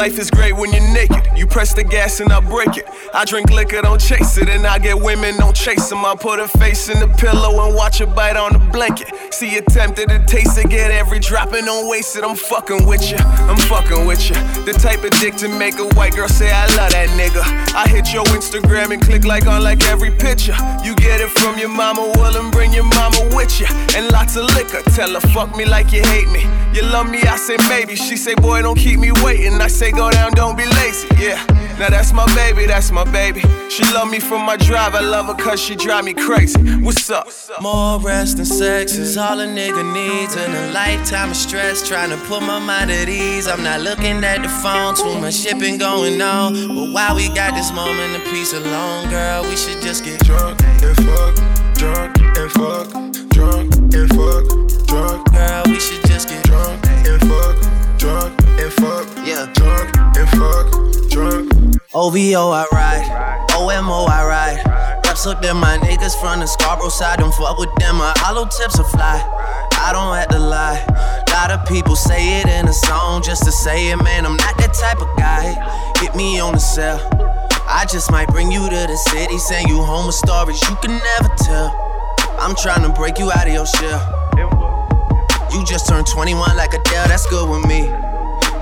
Life 0.00 0.18
is 0.18 0.30
great 0.30 0.56
when 0.56 0.72
you're 0.72 0.94
naked. 0.94 1.28
You 1.36 1.46
press 1.46 1.74
the 1.74 1.84
gas 1.84 2.20
and 2.20 2.32
I 2.32 2.40
break 2.40 2.78
it. 2.78 2.86
I 3.12 3.26
drink 3.26 3.50
liquor, 3.50 3.82
don't 3.82 4.00
chase 4.00 4.38
it. 4.38 4.48
And 4.48 4.66
I 4.66 4.78
get 4.78 4.98
women, 4.98 5.36
don't 5.36 5.54
chase 5.54 5.90
them. 5.90 6.06
I 6.06 6.14
put 6.16 6.38
her 6.38 6.48
face 6.48 6.88
in 6.88 7.00
the 7.00 7.08
pillow 7.18 7.66
and 7.66 7.74
watch 7.74 7.98
her 7.98 8.06
bite 8.06 8.38
on 8.38 8.54
the 8.54 8.60
blanket. 8.72 9.08
See 9.30 9.52
you 9.52 9.60
tempted 9.60 10.08
to 10.08 10.24
taste 10.24 10.56
it, 10.56 10.70
get 10.70 10.90
every 10.90 11.18
drop 11.18 11.52
and 11.52 11.66
don't 11.66 11.90
waste 11.90 12.16
it. 12.16 12.24
I'm 12.24 12.34
fucking 12.34 12.86
with 12.86 13.10
you, 13.10 13.18
I'm 13.18 13.58
fucking 13.58 14.06
with 14.06 14.26
you. 14.30 14.36
The 14.64 14.72
type 14.72 15.04
of 15.04 15.10
dick 15.20 15.36
to 15.36 15.48
make 15.48 15.78
a 15.78 15.86
white 15.94 16.14
girl 16.16 16.28
say, 16.28 16.50
I 16.50 16.64
love 16.76 16.92
that 16.92 17.10
nigga. 17.20 17.44
I 17.74 17.86
hit 17.86 18.10
your 18.10 18.24
Instagram 18.32 18.94
and 18.94 19.02
click 19.02 19.26
like 19.26 19.46
on 19.46 19.62
like 19.62 19.84
every 19.84 20.12
picture. 20.12 20.56
You 20.82 20.94
get 20.96 21.20
it 21.20 21.28
from 21.28 21.58
your 21.58 21.68
mama, 21.68 22.10
well, 22.16 22.38
and 22.38 22.50
bring 22.50 22.72
your 22.72 22.84
mama 22.84 23.36
with 23.36 23.60
you. 23.60 23.66
And 23.94 24.10
lots 24.12 24.36
of 24.36 24.44
liquor, 24.56 24.80
tell 24.92 25.12
her, 25.12 25.20
fuck 25.20 25.54
me 25.56 25.66
like 25.66 25.92
you 25.92 26.02
hate 26.02 26.28
me. 26.30 26.46
You 26.72 26.82
love 26.82 27.10
me, 27.10 27.20
I 27.22 27.36
say 27.36 27.56
maybe. 27.68 27.96
She 27.96 28.16
say, 28.16 28.34
boy, 28.34 28.62
don't 28.62 28.78
keep 28.78 28.98
me 28.98 29.10
waiting. 29.24 29.60
I 29.60 29.66
say, 29.66 29.89
go 29.92 30.10
down, 30.10 30.32
don't 30.32 30.56
be 30.56 30.66
lazy, 30.66 31.08
yeah. 31.18 31.44
Now 31.78 31.88
that's 31.88 32.12
my 32.12 32.26
baby, 32.34 32.66
that's 32.66 32.90
my 32.90 33.04
baby. 33.04 33.42
She 33.70 33.82
love 33.94 34.10
me 34.10 34.20
from 34.20 34.44
my 34.44 34.56
drive, 34.56 34.94
I 34.94 35.00
love 35.00 35.26
her 35.26 35.34
cause 35.34 35.60
she 35.60 35.74
drive 35.74 36.04
me 36.04 36.12
crazy. 36.12 36.60
What's 36.80 37.08
up? 37.08 37.28
More 37.62 37.98
rest 38.00 38.36
and 38.38 38.46
sex 38.46 38.96
is 38.96 39.16
all 39.16 39.40
a 39.40 39.46
nigga 39.46 39.82
needs. 39.94 40.36
And 40.36 40.52
a 40.52 40.72
lifetime 40.72 41.30
of 41.30 41.36
stress 41.36 41.86
trying 41.88 42.10
to 42.10 42.18
put 42.26 42.42
my 42.42 42.58
mind 42.58 42.90
at 42.90 43.08
ease. 43.08 43.48
I'm 43.48 43.62
not 43.62 43.80
looking 43.80 44.22
at 44.24 44.42
the 44.42 44.48
phone, 44.48 44.94
too 44.94 45.20
much 45.20 45.34
shipping 45.34 45.78
going 45.78 46.20
on. 46.20 46.52
But 46.68 46.92
while 46.92 47.16
we 47.16 47.28
got 47.28 47.54
this 47.54 47.72
moment 47.72 48.14
of 48.14 48.24
peace 48.24 48.52
alone, 48.52 49.08
girl, 49.08 49.44
we 49.44 49.56
should 49.56 49.80
just 49.80 50.04
get 50.04 50.20
drunk 50.20 50.60
and 50.82 50.96
fuck, 51.06 51.34
drunk 51.74 52.18
and 52.36 52.52
fuck, 52.52 52.88
drunk 53.30 53.74
and 53.94 54.08
fuck, 54.10 54.86
drunk. 54.86 55.32
Girl, 55.32 55.62
we 55.66 55.80
should 55.80 56.04
just 56.06 56.28
get 56.28 56.44
drunk 56.44 56.84
and 56.86 57.20
fuck, 57.22 57.98
drunk 57.98 58.39
and 58.58 58.72
fuck, 58.72 59.06
yeah, 59.26 59.46
drunk 59.54 59.96
and 60.16 60.28
fuck, 60.30 61.10
drunk. 61.10 61.52
OVO, 61.92 62.50
I 62.50 62.66
ride. 62.72 63.46
OMO, 63.50 64.06
I 64.06 64.24
ride. 64.24 65.04
Reps 65.04 65.26
up 65.26 65.42
them, 65.42 65.58
my 65.58 65.76
niggas 65.78 66.18
from 66.20 66.40
the 66.40 66.46
Scarborough 66.46 66.88
side. 66.88 67.18
Don't 67.18 67.34
fuck 67.34 67.58
with 67.58 67.74
them, 67.76 67.96
my 67.96 68.12
hollow 68.16 68.44
tips 68.44 68.78
are 68.78 68.84
fly. 68.84 69.18
I 69.72 69.92
don't 69.92 70.14
have 70.14 70.28
to 70.28 70.38
lie. 70.38 70.84
Lot 71.30 71.50
of 71.50 71.66
people 71.66 71.96
say 71.96 72.40
it 72.40 72.48
in 72.48 72.68
a 72.68 72.72
song 72.72 73.22
just 73.22 73.44
to 73.44 73.52
say 73.52 73.90
it, 73.90 73.96
man. 73.96 74.24
I'm 74.24 74.36
not 74.36 74.56
that 74.58 74.72
type 74.74 75.00
of 75.00 75.08
guy. 75.16 75.54
Hit 75.98 76.14
me 76.14 76.38
on 76.38 76.52
the 76.52 76.60
cell. 76.60 77.00
I 77.66 77.86
just 77.90 78.10
might 78.10 78.28
bring 78.28 78.50
you 78.52 78.68
to 78.68 78.86
the 78.86 78.96
city, 78.96 79.38
send 79.38 79.68
you 79.68 79.82
home 79.82 80.06
with 80.06 80.14
stories 80.14 80.60
you 80.68 80.76
can 80.82 80.90
never 80.90 81.34
tell. 81.36 81.70
I'm 82.38 82.54
trying 82.56 82.82
to 82.82 82.90
break 82.90 83.18
you 83.18 83.30
out 83.30 83.46
of 83.46 83.52
your 83.52 83.66
shell. 83.66 84.00
You 85.52 85.64
just 85.64 85.88
turned 85.88 86.06
21 86.06 86.56
like 86.56 86.74
Adele, 86.74 87.08
that's 87.08 87.26
good 87.26 87.48
with 87.48 87.66
me. 87.66 87.88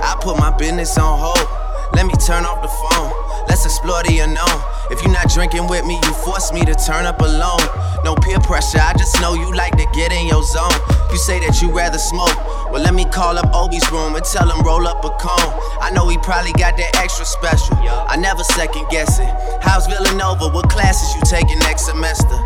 I 0.01 0.17
put 0.21 0.39
my 0.39 0.57
business 0.57 0.97
on 0.99 1.19
hold. 1.19 1.49
Let 1.95 2.07
me 2.07 2.15
turn 2.15 2.45
off 2.45 2.63
the 2.63 2.69
phone. 2.69 3.11
Let's 3.49 3.65
explore 3.65 4.03
the 4.03 4.21
unknown. 4.21 4.61
If 4.91 5.03
you're 5.03 5.13
not 5.13 5.29
drinking 5.31 5.67
with 5.69 5.85
me, 5.85 5.99
you 6.03 6.13
force 6.25 6.53
me 6.53 6.65
to 6.65 6.75
turn 6.75 7.07
up 7.07 7.21
alone. 7.21 7.61
No 8.05 8.15
peer 8.15 8.39
pressure, 8.41 8.79
I 8.79 8.93
just 8.95 9.21
know 9.21 9.35
you 9.35 9.53
like 9.55 9.77
to 9.77 9.87
get 9.93 10.13
in 10.13 10.27
your 10.29 10.43
zone. 10.45 10.73
You 11.11 11.17
say 11.17 11.41
that 11.41 11.61
you 11.61 11.73
rather 11.73 11.99
smoke. 11.99 12.37
Well, 12.71 12.83
let 12.83 12.95
me 12.95 13.05
call 13.07 13.39
up 13.39 13.49
Obi's 13.55 13.91
room 13.91 14.15
and 14.15 14.25
tell 14.25 14.49
him 14.49 14.61
roll 14.65 14.87
up 14.87 15.03
a 15.05 15.11
cone. 15.17 15.53
I 15.81 15.91
know 15.91 16.07
he 16.09 16.19
probably 16.19 16.53
got 16.53 16.77
that 16.77 16.97
extra 16.97 17.25
special. 17.25 17.77
I 17.81 18.17
never 18.17 18.45
second 18.45 18.87
guess 18.91 19.19
it. 19.19 19.29
How's 19.61 19.87
Villanova? 19.89 20.49
What 20.49 20.69
classes 20.69 21.17
you 21.17 21.23
taking 21.25 21.59
next 21.61 21.87
semester? 21.87 22.37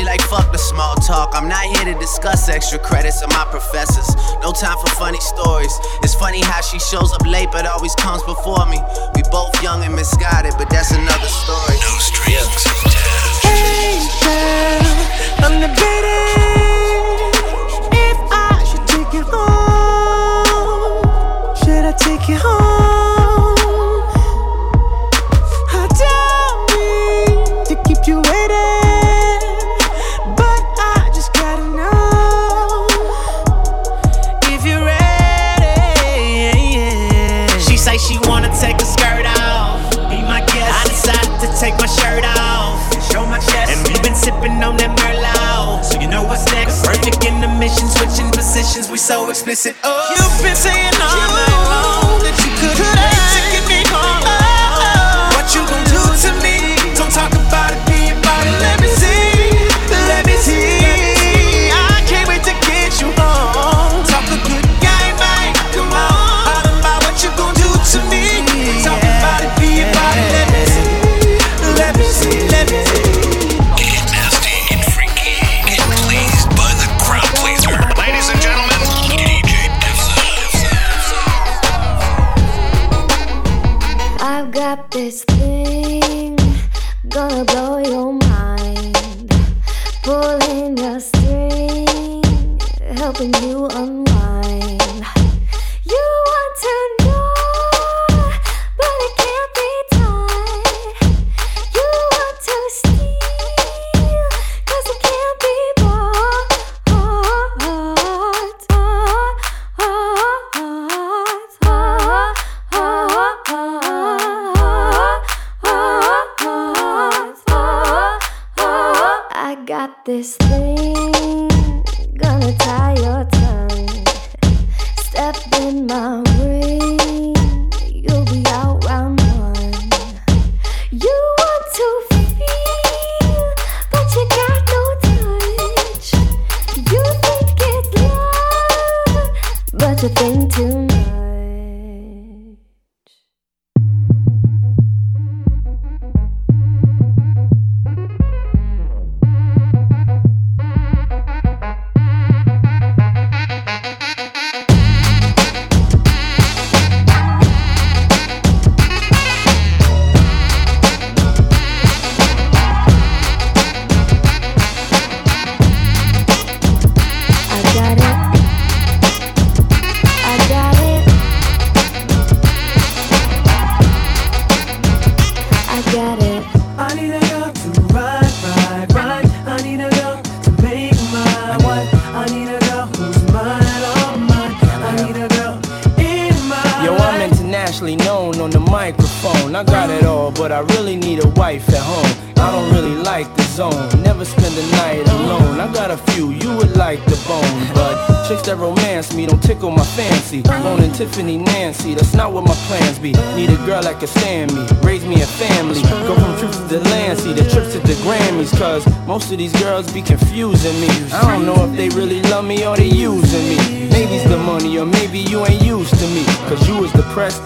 Man, 0.00 0.06
she 0.06 0.10
like 0.10 0.20
fuck 0.22 0.50
the 0.52 0.58
small 0.58 0.94
talk. 0.96 1.30
I'm 1.34 1.48
not 1.48 1.64
here 1.64 1.92
to 1.92 1.98
discuss 1.98 2.48
extra 2.48 2.78
credits 2.78 3.22
of 3.22 3.28
my 3.30 3.44
professors. 3.50 4.14
No 4.42 4.52
time 4.52 4.76
for 4.78 4.88
funny 4.94 5.20
stories. 5.20 5.72
It's 6.02 6.14
funny 6.14 6.40
how 6.40 6.60
she 6.60 6.78
shows 6.78 7.12
up 7.12 7.26
late 7.26 7.50
but 7.52 7.66
always 7.66 7.94
comes 7.96 8.22
before 8.22 8.66
me. 8.66 8.78
We 9.14 9.22
both 9.30 9.62
young 9.62 9.84
and 9.84 9.94
misguided, 9.94 10.54
but 10.58 10.70
that's 10.70 10.92
another 10.92 11.28
story. 11.28 11.76
No 11.80 11.98
strings 11.98 12.66
attached. 12.66 13.44
Hey 13.44 14.00
girl, 14.22 14.86
I'm 15.44 15.60
the 15.60 15.68
debating 15.68 17.32
if 17.92 18.18
I 18.32 18.64
should 18.64 18.86
take 18.86 19.12
you 19.12 19.24
home. 19.24 21.04
Should 21.56 21.84
I 21.84 21.92
take 21.92 22.28
you 22.28 22.38
home? 22.38 22.99
Positions. 48.50 48.90
We 48.90 48.98
so 48.98 49.30
explicit. 49.30 49.76
Oh, 49.84 50.10
You've 50.10 50.42
been 50.42 50.56
saying 50.56 50.94
all 50.98 51.30
night 51.30 51.62
long 51.70 52.18
that 52.26 52.34
you 52.42 52.50
couldn't 52.58 52.82
wait 52.82 53.49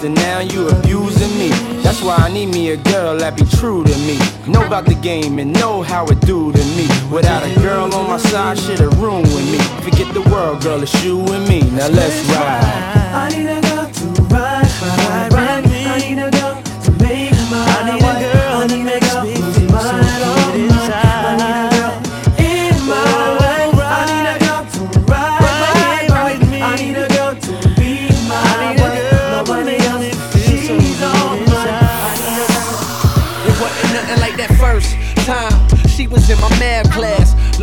and 0.02 0.14
now 0.14 0.40
you 0.40 0.68
abusing 0.68 1.38
me. 1.38 1.50
That's 1.82 2.02
why 2.02 2.16
I 2.16 2.32
need 2.32 2.46
me 2.46 2.70
a 2.70 2.76
girl 2.76 3.16
that 3.18 3.36
be 3.36 3.44
true 3.44 3.84
to 3.84 3.96
me. 3.98 4.18
Know 4.50 4.64
about 4.66 4.86
the 4.86 4.94
game 4.94 5.38
and 5.38 5.52
know 5.52 5.82
how 5.82 6.06
it 6.06 6.20
do 6.22 6.52
to 6.52 6.64
me. 6.76 6.88
Without 7.12 7.42
a 7.44 7.54
girl 7.60 7.94
on 7.94 8.08
my 8.08 8.18
side, 8.18 8.58
shit'll 8.58 8.90
ruin 8.92 9.22
me. 9.22 9.58
Forget 9.82 10.12
the 10.14 10.22
world, 10.30 10.62
girl, 10.62 10.82
it's 10.82 11.04
you 11.04 11.20
and 11.32 11.48
me. 11.48 11.60
Now 11.70 11.88
let's 11.88 12.28
a 12.28 12.32
ride, 12.32 13.63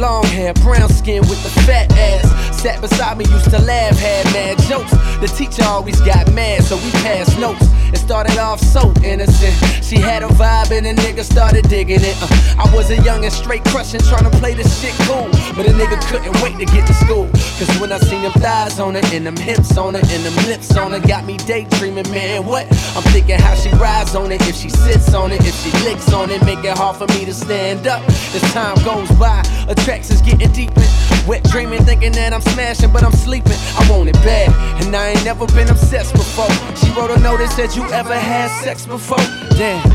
Long 0.02 0.24
hair, 0.24 0.52
brown 0.56 0.90
skin 0.90 1.22
with 1.30 1.44
the 1.44 1.62
fat 1.62 1.92
ass. 1.96 2.60
Sat 2.60 2.82
beside 2.82 3.20
me, 3.20 3.26
used 3.26 3.52
to 3.52 3.62
laugh, 3.62 3.96
had 3.96 4.26
mad 4.34 4.58
jokes. 4.68 4.90
The 5.22 5.28
teacher 5.28 5.64
always 5.64 6.02
got 6.02 6.34
mad, 6.34 6.64
so 6.64 6.76
we 6.78 6.90
passed 7.06 7.38
notes. 7.38 7.68
Started 8.12 8.38
off 8.40 8.60
so 8.60 8.94
innocent. 9.06 9.56
She 9.82 9.96
had 9.96 10.22
a 10.22 10.28
vibe 10.28 10.72
and 10.72 10.86
a 10.86 10.94
nigga 10.94 11.24
started 11.24 11.70
digging 11.70 12.02
it. 12.02 12.18
Uh, 12.22 12.28
I 12.60 12.76
was 12.76 12.90
a 12.90 13.02
young 13.04 13.24
and 13.24 13.32
straight 13.32 13.64
crushing, 13.64 14.02
trying 14.02 14.30
to 14.30 14.38
play 14.38 14.54
this 14.54 14.82
shit 14.82 14.94
cool. 15.08 15.30
But 15.56 15.66
a 15.66 15.72
nigga 15.72 15.96
couldn't 16.12 16.36
wait 16.44 16.60
to 16.60 16.66
get 16.66 16.86
to 16.88 16.94
school. 16.94 17.30
Cause 17.58 17.72
when 17.80 17.90
I 17.94 18.00
seen 18.00 18.24
them 18.24 18.34
thighs 18.34 18.82
on 18.82 18.96
her, 18.96 19.02
and 19.14 19.26
them 19.26 19.38
hips 19.38 19.78
on 19.78 19.94
her, 19.94 20.02
and 20.02 20.26
them 20.26 20.36
lips 20.46 20.76
on 20.76 20.92
her, 20.92 21.00
got 21.00 21.24
me 21.24 21.38
daydreaming, 21.38 22.12
man. 22.12 22.46
What? 22.46 22.66
I'm 22.98 23.04
thinking 23.14 23.40
how 23.40 23.56
she 23.56 23.70
rides 23.76 24.14
on 24.14 24.30
it, 24.34 24.42
if 24.42 24.58
she 24.58 24.70
sits 24.70 25.14
on 25.14 25.32
it, 25.32 25.40
if 25.46 25.56
she 25.64 25.72
licks 25.86 26.12
on 26.12 26.32
it, 26.32 26.44
make 26.44 26.66
it 26.66 26.78
hard 26.78 26.98
for 26.98 27.08
me 27.16 27.24
to 27.24 27.34
stand 27.34 27.88
up. 27.88 28.04
As 28.36 28.42
time 28.52 28.76
goes 28.84 29.10
by, 29.18 29.40
attractions 29.70 30.22
getting 30.22 30.52
deeper. 30.52 30.84
Wet 31.28 31.44
dreaming, 31.46 31.86
thinking 31.86 32.12
that 32.14 32.34
I'm 32.34 32.42
smashing, 32.42 32.92
but 32.92 33.04
I'm 33.04 33.14
sleeping. 33.14 33.60
I 33.78 33.88
want 33.90 34.10
it 34.10 34.16
bad, 34.26 34.50
and 34.84 34.96
I 34.96 35.10
ain't 35.10 35.24
never 35.24 35.46
been 35.54 35.70
obsessed 35.70 36.14
before. 36.14 36.50
She 36.76 36.90
wrote 36.98 37.12
a 37.12 37.20
note 37.20 37.38
that 37.38 37.52
said, 37.54 37.76
You 37.76 37.86
ever 37.92 38.01
had 38.10 38.50
sex 38.64 38.86
before? 38.86 39.18
Damn, 39.52 39.86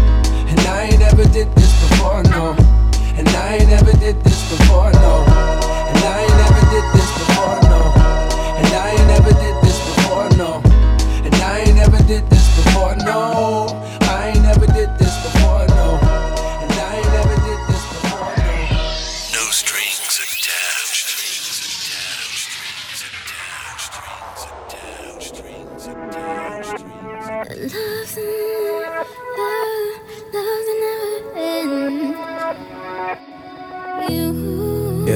and 0.49 0.61
I 0.61 0.85
ain't 0.85 1.03
ever 1.03 1.25
did 1.25 1.53
this 1.55 1.73
before, 1.89 2.23
no. 2.25 2.55
And 3.17 3.29
I 3.29 3.57
ain't 3.57 3.71
ever 3.71 3.93
did 3.93 4.23
this 4.23 4.51
before, 4.51 4.93
no. 4.93 5.25
And 5.27 5.99
I 5.99 6.23
ain't 6.23 6.41
ever 6.47 6.71
did 6.71 6.85
this 6.95 7.19
before, 7.19 7.61
no. 7.63 7.66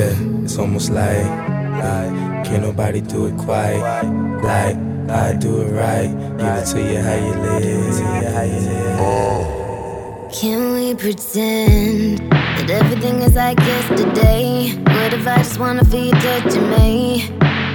Yeah, 0.00 0.16
it's 0.44 0.56
almost 0.56 0.88
like, 0.88 1.26
like, 1.84 2.44
can't 2.46 2.62
nobody 2.62 3.02
do 3.02 3.26
it 3.26 3.36
quite 3.36 3.82
like 4.42 4.78
I 5.10 5.34
do 5.34 5.60
it 5.60 5.72
right. 5.72 6.08
Give 6.38 6.56
it 6.56 6.66
to 6.72 6.80
you 6.80 7.00
how 7.02 7.16
you 7.16 7.34
live. 8.64 10.32
Can 10.32 10.72
we 10.72 10.94
pretend 10.94 12.32
that 12.32 12.70
everything 12.70 13.16
is 13.20 13.34
like 13.34 13.58
yesterday? 13.58 14.72
What 14.84 15.12
if 15.12 15.26
I 15.26 15.36
just 15.36 15.60
wanna 15.60 15.84
feel 15.84 16.06
you 16.06 16.12
touching 16.12 16.70
me? 16.70 17.28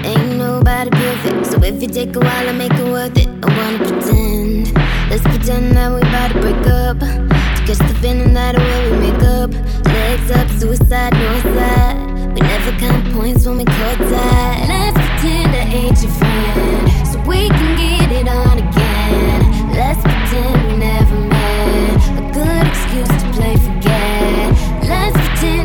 Ain't 0.04 0.38
nobody 0.38 0.90
perfect, 0.90 1.46
so 1.46 1.62
if 1.62 1.80
you 1.80 1.90
take 1.90 2.16
a 2.16 2.20
while, 2.20 2.50
I 2.50 2.54
make 2.54 2.74
it 2.74 2.86
worth 2.86 3.16
it. 3.20 3.30
I 3.46 3.48
wanna 3.56 3.78
pretend. 3.78 4.74
Let's 5.12 5.22
pretend 5.22 5.78
that 5.78 5.92
we 5.94 6.02
about 6.02 6.32
to 6.32 6.40
break 6.42 6.66
up. 6.66 6.98
To 7.00 7.62
catch 7.68 7.78
the 7.78 7.94
feeling 8.02 8.34
that 8.34 8.56
way 8.58 8.90
we 8.90 8.98
make 8.98 9.22
up. 9.22 9.52
Legs 9.86 10.32
up, 10.32 10.50
suicide, 10.60 11.14
no 11.14 11.40
side. 11.54 12.15
We 12.36 12.42
never 12.42 12.72
count 12.78 13.14
points 13.14 13.46
when 13.46 13.60
we 13.60 13.64
call 13.64 13.96
that. 13.96 14.66
Let's 14.68 14.98
pretend 15.08 15.56
I 15.56 15.64
ain't 15.72 16.02
your 16.04 16.12
friend, 16.12 17.08
so 17.08 17.18
we 17.22 17.48
can 17.48 17.78
get 17.78 18.12
it 18.12 18.28
on 18.28 18.58
again. 18.60 19.72
Let's 19.72 20.02
pretend 20.02 20.68
we 20.68 20.76
never 20.76 21.16
met. 21.16 21.96
A 22.20 22.24
good 22.34 22.68
excuse 22.68 23.08
to 23.08 23.32
play 23.32 23.56
forget. 23.56 24.52
Let's 24.84 25.16
pretend 25.30 25.65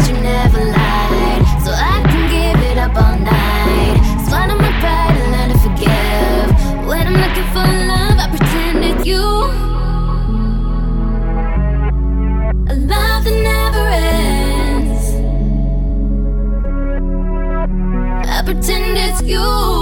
pretend 18.53 18.99
it's 18.99 19.23
you 19.23 19.80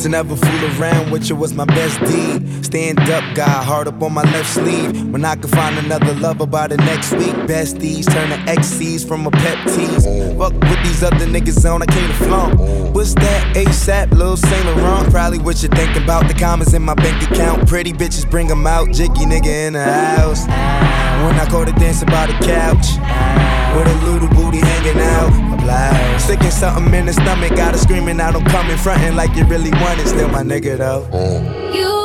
To 0.00 0.08
never 0.08 0.34
fool 0.34 0.80
around 0.80 1.10
with 1.10 1.28
you 1.28 1.36
was 1.36 1.52
my 1.52 1.66
best 1.66 2.00
deed. 2.00 2.64
Stand 2.64 3.00
up, 3.00 3.22
guy, 3.34 3.62
hard 3.62 3.86
up 3.86 4.02
on 4.02 4.14
my 4.14 4.22
left 4.32 4.48
sleeve. 4.48 5.12
When 5.12 5.26
I 5.26 5.36
could 5.36 5.50
find 5.50 5.76
another 5.76 6.14
lover 6.14 6.46
by 6.46 6.68
the 6.68 6.78
next 6.78 7.12
week. 7.12 7.34
Besties 7.46 8.10
turn 8.10 8.30
to 8.30 8.36
XCs 8.50 9.06
from 9.06 9.26
a 9.26 9.30
pet 9.30 9.58
tease. 9.68 10.06
Fuck 10.38 10.54
with 10.54 10.82
these 10.84 11.02
other 11.02 11.26
niggas 11.26 11.70
on, 11.70 11.82
I 11.82 11.86
came 11.86 12.08
to 12.08 12.14
flaunt. 12.14 12.58
What's 12.94 13.12
that 13.16 13.54
ASAP, 13.54 14.12
Lil 14.12 14.38
Saint 14.38 14.64
Laurent? 14.64 15.10
Probably 15.10 15.38
what 15.38 15.62
you 15.62 15.68
thinking 15.68 16.02
about. 16.02 16.28
The 16.28 16.34
comments 16.34 16.72
in 16.72 16.80
my 16.80 16.94
bank 16.94 17.22
account. 17.30 17.68
Pretty 17.68 17.92
bitches 17.92 18.28
bring 18.30 18.46
them 18.46 18.66
out. 18.66 18.90
Jiggy 18.92 19.26
nigga 19.26 19.66
in 19.66 19.74
the 19.74 19.84
house. 19.84 20.46
When 20.46 21.34
I 21.38 21.46
go 21.50 21.62
to 21.62 21.72
dance 21.72 22.00
about 22.00 22.28
the 22.28 22.46
couch. 22.46 23.39
With 23.76 23.86
a 23.86 23.96
little 24.04 24.28
booty 24.28 24.58
hanging 24.58 25.00
out. 25.00 25.30
A 25.54 25.62
blouse. 25.62 26.24
Sticking 26.24 26.50
something 26.50 26.92
in 26.94 27.06
the 27.06 27.12
stomach. 27.12 27.54
Got 27.56 27.72
her 27.72 27.78
screaming 27.78 28.20
out, 28.20 28.34
I'm 28.34 28.44
coming. 28.44 28.76
Frontin' 28.76 29.16
like 29.16 29.34
you 29.36 29.44
really 29.44 29.70
want 29.70 30.00
it. 30.00 30.08
Still 30.08 30.28
my 30.28 30.42
nigga 30.42 30.78
though. 30.78 31.08
Mm. 31.12 31.74
You. 31.74 31.99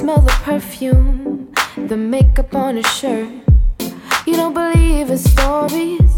Smell 0.00 0.22
the 0.22 0.32
perfume, 0.44 1.52
the 1.76 1.96
makeup 1.96 2.54
on 2.54 2.76
his 2.76 2.86
shirt. 2.86 3.28
You 4.26 4.34
don't 4.34 4.54
believe 4.54 5.10
in 5.10 5.18
stories, 5.18 6.12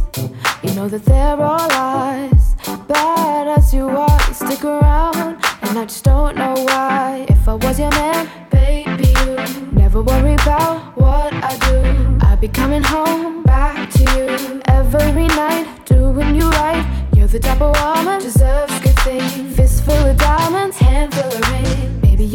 you 0.62 0.72
know 0.76 0.86
that 0.88 1.04
they're 1.04 1.42
all 1.50 1.68
lies. 1.80 2.54
Bad 2.86 3.48
as 3.58 3.74
you 3.74 3.88
are, 3.88 4.20
you 4.28 4.34
stick 4.34 4.64
around, 4.64 5.44
and 5.62 5.76
I 5.76 5.84
just 5.86 6.04
don't 6.04 6.36
know 6.36 6.54
why. 6.68 7.26
If 7.28 7.48
I 7.48 7.54
was 7.54 7.80
your 7.80 7.90
man, 7.90 8.30
baby, 8.52 9.08
you 9.24 9.34
never 9.72 10.00
worry 10.00 10.34
about 10.34 10.96
what 10.96 11.32
I 11.32 11.52
do. 11.66 12.26
I'd 12.26 12.40
be 12.40 12.46
coming 12.46 12.84
home 12.84 13.42
back 13.42 13.90
to 13.94 14.02
you 14.14 14.62
every 14.66 15.26
night, 15.26 15.66
doing 15.86 16.36
you 16.36 16.48
right. 16.50 16.86
You're 17.16 17.26
the 17.26 17.40
type 17.40 17.60
of 17.60 17.74
woman 17.82 18.20
deserves 18.20 18.78
good 18.78 18.98
things. 19.00 19.56
Fistful 19.56 19.94
of 19.94 20.16
diamonds, 20.18 20.76
handful 20.76 21.24
of 21.24 21.50
rain. 21.50 21.98
Baby, 22.00 22.26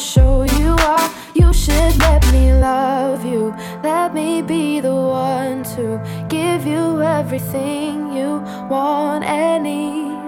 show 0.00 0.44
you 0.44 0.74
all. 0.80 1.10
You 1.34 1.52
should 1.52 1.98
let 1.98 2.22
me 2.32 2.54
love 2.54 3.22
you. 3.24 3.54
Let 3.82 4.14
me 4.14 4.40
be 4.40 4.80
the 4.80 4.94
one 4.94 5.62
to 5.74 6.00
give 6.28 6.66
you 6.66 7.02
everything 7.02 8.10
you 8.16 8.40
want 8.70 9.24
and 9.24 9.64
need. 9.64 10.18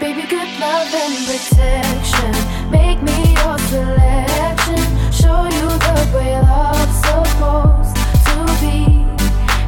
Baby, 0.00 0.22
good 0.28 0.50
love 0.60 0.94
and 0.94 1.16
protection. 1.26 2.32
Make 2.70 3.02
me 3.02 3.34
your 3.34 3.58
selection. 3.70 4.80
Show 5.10 5.42
you 5.58 5.66
the 5.86 5.96
way 6.14 6.40
love's 6.40 6.98
supposed 7.06 7.96
to 8.28 8.36
be. 8.62 8.76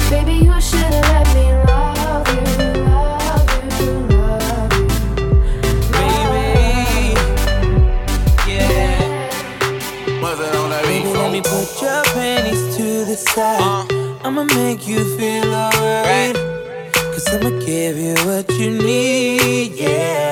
Baby, 0.08 0.44
you 0.46 0.60
should 0.60 0.94
let 1.10 1.26
me 1.34 1.46
love 1.66 2.28
you. 2.28 2.71
Panties 12.32 12.76
to 12.76 13.04
the 13.04 13.16
side. 13.16 13.60
Uh. 13.60 14.26
I'ma 14.26 14.44
make 14.44 14.86
you 14.88 15.00
feel 15.16 15.54
alright. 15.54 16.36
Cause 17.12 17.28
I'ma 17.34 17.50
give 17.66 17.96
you 17.98 18.14
what 18.26 18.48
you 18.58 18.70
need, 18.70 19.72
yeah. 19.72 20.31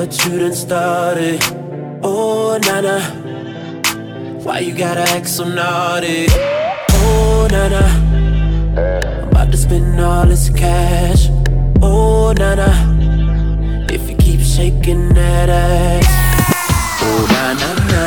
what 0.00 0.24
you 0.24 0.38
done 0.38 0.54
started. 0.54 1.38
Oh, 2.02 2.58
Nana, 2.64 3.00
why 4.42 4.60
you 4.60 4.74
gotta 4.74 5.02
act 5.02 5.28
so 5.28 5.44
naughty? 5.44 6.24
Oh, 6.92 7.46
Nana, 7.50 7.84
I'm 9.20 9.28
about 9.28 9.50
to 9.50 9.58
spend 9.58 10.00
all 10.00 10.24
this 10.24 10.48
cash. 10.48 11.28
Oh, 11.82 12.32
Nana, 12.32 12.70
if 13.90 14.08
you 14.08 14.16
keep 14.16 14.40
shaking 14.40 15.12
that 15.12 15.50
ass. 15.50 16.08
Oh, 17.02 17.22
na 17.32 17.44
na 17.60 17.70
na. 17.92 18.02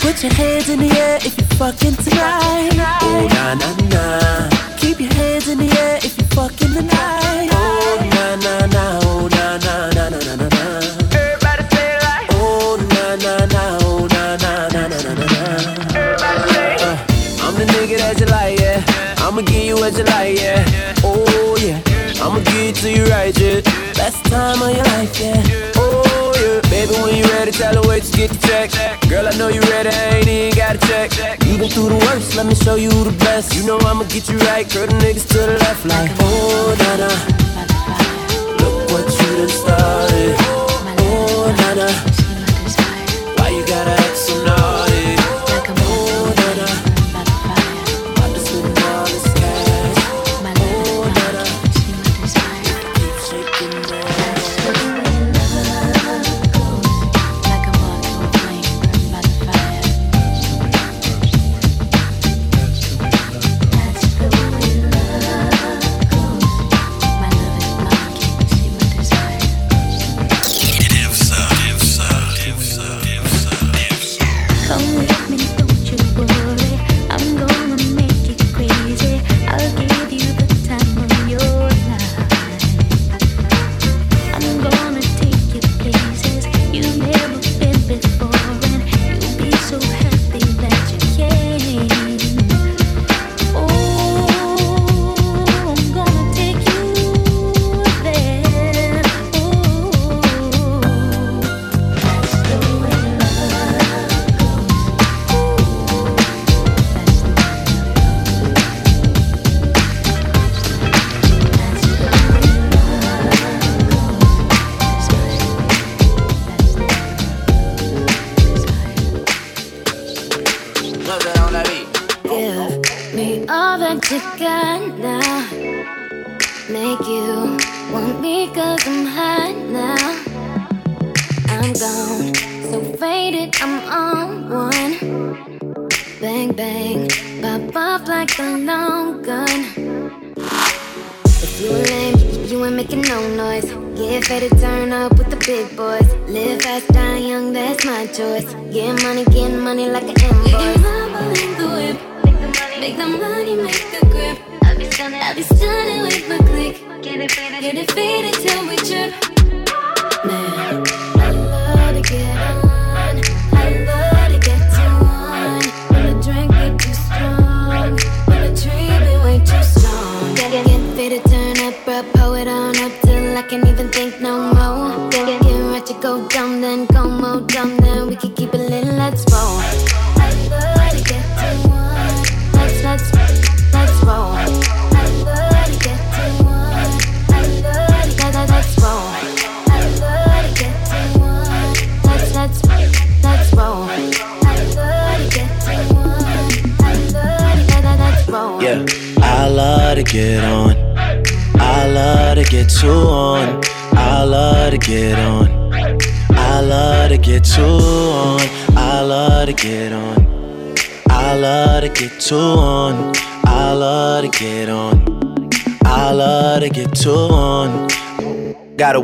Put 0.00 0.24
your 0.24 0.34
hands 0.34 0.68
in 0.70 0.80
the 0.80 0.90
air 0.90 1.18
if 1.18 1.38
you 1.38 1.46
fucking 1.56 1.96
tonight. 2.02 2.72
Oh, 3.00 3.28
na 3.30 3.54
na 3.54 3.70
na. 3.94 4.76
Keep 4.76 4.98
your 4.98 5.14
hands 5.14 5.46
in 5.46 5.58
the 5.58 5.70
air 5.70 5.98
if 5.98 6.18
you 6.18 6.24
fucking 6.34 6.72
tonight. 6.72 7.48
Oh, 7.52 8.10
na 8.42 8.61
To 22.82 22.90
you 22.90 23.04
right, 23.04 23.38
yeah. 23.38 23.60
Best 23.94 24.24
time 24.24 24.60
of 24.60 24.74
your 24.74 24.84
life, 24.84 25.20
yeah. 25.20 25.70
Oh 25.76 26.32
yeah. 26.34 26.60
Baby, 26.68 26.92
when 27.00 27.14
you 27.14 27.22
ready, 27.34 27.52
tell 27.52 27.80
her 27.80 27.88
wait 27.88 28.02
to 28.02 28.16
get 28.16 28.30
the 28.30 28.38
check. 28.48 28.72
Girl, 29.08 29.28
I 29.28 29.30
know 29.38 29.46
you 29.46 29.60
ready, 29.60 29.88
I 29.90 30.16
ain't 30.16 30.26
even 30.26 30.58
got 30.58 30.80
to 30.80 30.86
check. 30.88 31.12
You 31.44 31.58
been 31.58 31.70
through 31.70 31.90
the 31.90 31.94
worst, 31.94 32.34
let 32.34 32.44
me 32.44 32.56
show 32.56 32.74
you 32.74 32.90
the 32.90 33.12
best. 33.20 33.54
You 33.54 33.64
know 33.66 33.78
I'ma 33.78 34.02
get 34.04 34.28
you 34.28 34.36
right, 34.50 34.68
curl 34.68 34.88
the 34.88 34.94
niggas 34.94 35.28
to 35.28 35.38
the 35.38 35.58
left, 35.60 35.84
like 35.86 36.10
oh 36.18 36.74
na 36.80 36.96
na. 37.06 37.10
Look 38.58 38.90
what 38.90 39.06
you 39.06 39.36
done 39.36 39.48
started. 39.48 40.34
Oh 40.98 41.54
na 41.56 41.74
na. 41.74 42.11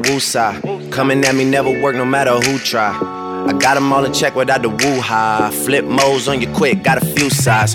Got 0.09 0.11
a 0.11 0.13
woo 0.13 0.21
side. 0.21 0.93
Coming 0.93 1.25
at 1.25 1.35
me 1.35 1.45
never 1.45 1.71
work 1.83 1.95
no 1.95 2.05
matter 2.05 2.33
who 2.33 2.59
try. 2.59 2.97
I 3.47 3.53
got 3.53 3.75
them 3.75 3.93
all 3.93 4.05
in 4.05 4.13
check 4.13 4.35
without 4.35 4.63
the 4.63 4.69
woo 4.69 5.01
high. 5.01 5.51
Flip 5.51 5.85
modes 5.85 6.29
on 6.29 6.41
you 6.41 6.51
quick, 6.55 6.83
got 6.83 7.03
a 7.03 7.05
few 7.05 7.29
sides. 7.29 7.75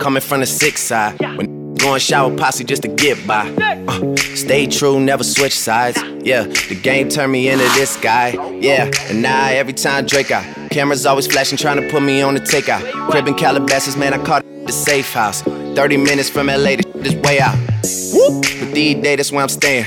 Coming 0.00 0.20
from 0.20 0.40
the 0.40 0.46
six 0.46 0.80
side. 0.80 1.20
When 1.36 1.74
going 1.74 2.00
shower 2.00 2.36
posse 2.36 2.64
just 2.64 2.82
to 2.82 2.88
get 2.88 3.24
by. 3.26 3.48
Uh, 3.86 4.16
stay 4.16 4.66
true, 4.66 4.98
never 4.98 5.22
switch 5.22 5.56
sides. 5.56 6.02
Yeah, 6.22 6.44
the 6.44 6.78
game 6.82 7.08
turned 7.08 7.30
me 7.32 7.48
into 7.48 7.64
this 7.74 7.96
guy. 7.96 8.30
Yeah, 8.54 8.90
and 9.08 9.22
now 9.22 9.48
every 9.48 9.74
time 9.74 10.06
Drake 10.06 10.30
out. 10.30 10.44
Cameras 10.70 11.06
always 11.06 11.26
flashing, 11.26 11.58
trying 11.58 11.80
to 11.80 11.88
put 11.90 12.02
me 12.02 12.22
on 12.22 12.34
the 12.34 12.40
takeout. 12.40 12.82
Crib 13.10 13.28
in 13.28 13.34
Calabasas, 13.34 13.96
man, 13.96 14.14
I 14.14 14.24
caught 14.24 14.44
the 14.66 14.72
safe 14.72 15.12
house. 15.12 15.42
30 15.42 15.96
minutes 15.98 16.28
from 16.30 16.46
LA, 16.48 16.76
this 16.76 17.12
is 17.12 17.14
way 17.16 17.38
out. 17.40 17.56
But 17.84 18.72
these 18.74 19.02
days, 19.02 19.16
that's 19.18 19.32
where 19.32 19.42
I'm 19.42 19.48
staying. 19.48 19.86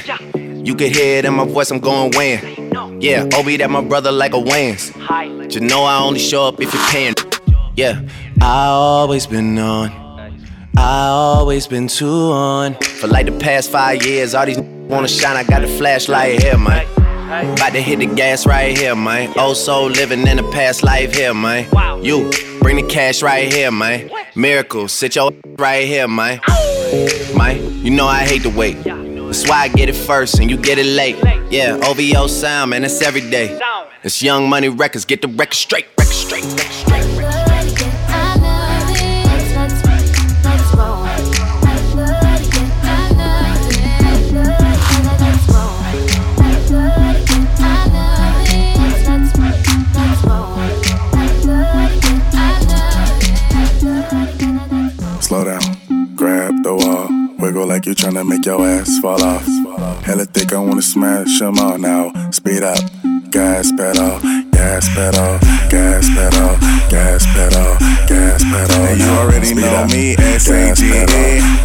You 0.67 0.75
can 0.75 0.93
hear 0.93 1.19
it 1.19 1.23
in 1.23 1.33
my 1.33 1.45
voice, 1.45 1.71
I'm 1.71 1.79
going 1.79 2.11
weighing. 2.17 2.73
Yeah, 3.01 3.29
Oli, 3.35 3.55
that 3.55 3.69
my 3.69 3.79
brother 3.79 4.11
like 4.11 4.33
a 4.33 4.37
Wayans. 4.37 4.91
But 5.37 5.55
you 5.55 5.61
know 5.61 5.85
I 5.85 5.97
only 5.99 6.19
show 6.19 6.43
up 6.43 6.59
if 6.59 6.73
you're 6.73 6.83
paying. 6.87 7.13
Yeah, 7.77 8.01
I 8.41 8.65
always 8.65 9.25
been 9.25 9.57
on. 9.57 9.89
I 10.75 11.07
always 11.07 11.67
been 11.67 11.87
too 11.87 12.09
on. 12.09 12.73
For 12.81 13.07
like 13.07 13.27
the 13.27 13.39
past 13.39 13.71
five 13.71 14.05
years, 14.05 14.35
all 14.35 14.45
these 14.45 14.59
wanna 14.59 15.07
shine. 15.07 15.37
I 15.37 15.45
got 15.45 15.61
the 15.61 15.69
flashlight 15.69 16.43
here, 16.43 16.57
man. 16.57 16.85
About 17.53 17.71
to 17.71 17.81
hit 17.81 17.99
the 17.99 18.05
gas 18.05 18.45
right 18.45 18.77
here, 18.77 18.93
man. 18.93 19.31
Oh, 19.37 19.53
so 19.53 19.85
living 19.85 20.27
in 20.27 20.35
the 20.35 20.51
past 20.51 20.83
life 20.83 21.15
here, 21.15 21.33
man. 21.33 21.65
You 22.03 22.29
bring 22.59 22.75
the 22.75 22.87
cash 22.89 23.23
right 23.23 23.49
here, 23.49 23.71
man. 23.71 24.09
Miracle, 24.35 24.89
sit 24.89 25.15
your 25.15 25.31
right 25.57 25.87
here, 25.87 26.09
man. 26.09 26.41
Man, 27.37 27.85
you 27.85 27.91
know 27.91 28.05
I 28.05 28.25
hate 28.25 28.43
to 28.43 28.49
wait. 28.49 28.75
That's 29.37 29.49
why 29.51 29.59
I 29.59 29.67
get 29.67 29.87
it 29.87 29.95
first 29.95 30.39
and 30.39 30.49
you 30.49 30.57
get 30.57 30.79
it 30.79 30.87
late. 30.87 31.15
Yeah, 31.51 31.79
OVO 31.83 32.25
sound, 32.25 32.71
man, 32.71 32.83
it's 32.83 33.03
every 33.03 33.21
day. 33.21 33.59
It's 34.01 34.23
Young 34.23 34.49
Money 34.49 34.69
Records, 34.69 35.05
get 35.05 35.21
the 35.21 35.27
record 35.27 35.53
straight, 35.53 35.85
record 35.95 36.11
straight, 36.11 36.43
record 36.43 36.71
straight. 36.71 37.06
Wiggle 58.23 58.23
like 58.23 58.23
you 58.23 58.23
tryna 58.23 58.29
make 58.29 58.45
your 58.45 58.67
ass 58.67 58.99
fall 58.99 59.23
off. 59.23 59.45
Hella 60.03 60.25
thick, 60.25 60.53
I 60.53 60.59
wanna 60.59 60.81
smash 60.81 61.39
them 61.39 61.57
all 61.59 61.77
now. 61.77 62.11
Speed 62.31 62.63
up, 62.63 62.79
gas 63.29 63.71
pedal, 63.71 64.19
gas 64.51 64.87
pedal, 64.89 65.39
gas 65.69 66.07
pedal, 66.09 66.57
gas 66.89 67.25
pedal, 67.33 67.77
gas 68.07 68.43
pedal. 68.43 68.81
And 68.85 68.99
you 68.99 69.09
already 69.09 69.53
know 69.53 69.85
me, 69.87 70.15
gas 70.15 70.47
pedal, 70.47 70.75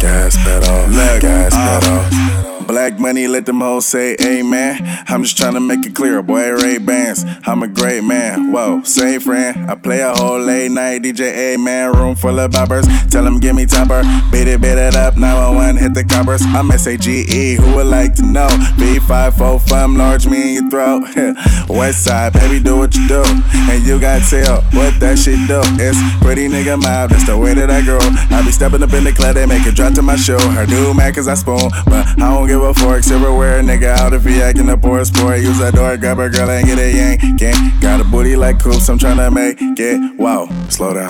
gas 0.01 0.37
pedal, 0.37 0.89
Look, 0.89 1.21
gas 1.21 1.53
uh, 1.53 1.79
pedal. 1.79 2.65
Black 2.67 2.92
money, 3.03 3.27
let 3.27 3.45
them 3.45 3.59
hoes 3.59 3.85
say 3.85 4.15
amen. 4.21 4.79
I'm 5.09 5.23
just 5.23 5.35
tryna 5.35 5.67
make 5.67 5.85
it 5.85 5.93
clear, 5.93 6.23
boy, 6.23 6.51
Ray 6.53 6.77
Bans. 6.77 7.25
I'm 7.45 7.61
a 7.61 7.67
great 7.67 8.01
man, 8.01 8.53
whoa, 8.53 8.81
say 8.83 9.19
friend. 9.19 9.69
I 9.69 9.75
play 9.75 9.99
a 9.99 10.13
whole 10.13 10.39
late 10.39 10.71
night 10.71 11.01
DJ, 11.03 11.55
A 11.55 11.57
man, 11.57 11.91
room 11.91 12.15
full 12.15 12.39
of 12.39 12.51
boppers. 12.51 12.85
Tell 13.11 13.25
them 13.25 13.41
give 13.41 13.57
me 13.57 13.65
topper, 13.65 14.03
beat 14.31 14.47
it, 14.47 14.61
beat 14.61 14.77
it 14.77 14.95
up, 14.95 15.17
911, 15.17 15.77
hit 15.83 15.93
the 15.93 16.05
coppers. 16.05 16.43
I'm 16.43 16.71
S-A-G-E, 16.71 17.55
who 17.55 17.75
would 17.75 17.87
like 17.87 18.15
to 18.15 18.25
know? 18.25 18.47
B545, 18.79 19.67
fum, 19.67 19.97
large 19.97 20.25
me 20.25 20.57
in 20.57 20.63
your 20.63 20.69
throat. 20.69 21.03
West 21.69 22.05
side, 22.05 22.31
baby, 22.31 22.63
do 22.63 22.77
what 22.77 22.95
you 22.95 23.05
do. 23.09 23.23
And 23.53 23.85
you 23.85 23.99
got 23.99 24.21
tell 24.29 24.61
what 24.71 24.97
that 25.01 25.19
shit 25.19 25.45
do. 25.49 25.59
It's 25.75 25.99
pretty 26.23 26.47
nigga 26.47 26.81
mob, 26.81 27.09
that's 27.09 27.27
the 27.27 27.37
way 27.37 27.53
that 27.53 27.69
I 27.69 27.81
grow. 27.81 27.99
I 27.99 28.41
be 28.45 28.51
stepping 28.53 28.81
up 28.81 28.93
in 28.93 29.03
the 29.03 29.11
club, 29.11 29.35
they 29.35 29.45
make 29.45 29.67
it 29.67 29.75
drop 29.75 29.93
to 29.95 30.01
my 30.01 30.15
show. 30.15 30.39
Her 30.39 30.65
do 30.65 30.93
mad 30.93 31.15
cause 31.15 31.27
I 31.27 31.33
spoon, 31.33 31.69
but 31.85 32.07
I 32.07 32.31
don't 32.31 32.47
give 32.47 32.61
a 32.61 32.73
fork. 32.93 33.03
Silverware, 33.03 33.61
nigga, 33.61 33.95
out 33.97 34.13
if 34.13 34.23
he 34.23 34.41
acting 34.41 34.69
a 34.69 35.05
sport. 35.05 35.39
Use 35.39 35.59
that 35.59 35.73
door, 35.73 35.97
grab 35.97 36.19
a 36.19 36.29
girl 36.29 36.49
and 36.49 36.65
get 36.65 36.77
a 36.77 36.91
yank. 36.91 37.39
Gang. 37.39 37.79
Got 37.79 38.01
a 38.01 38.03
booty 38.03 38.35
like 38.35 38.61
coops, 38.61 38.89
I'm 38.89 38.97
tryna 38.97 39.33
make 39.33 39.57
it. 39.59 40.19
Wow, 40.19 40.47
Slow 40.69 40.93
down, 40.93 41.09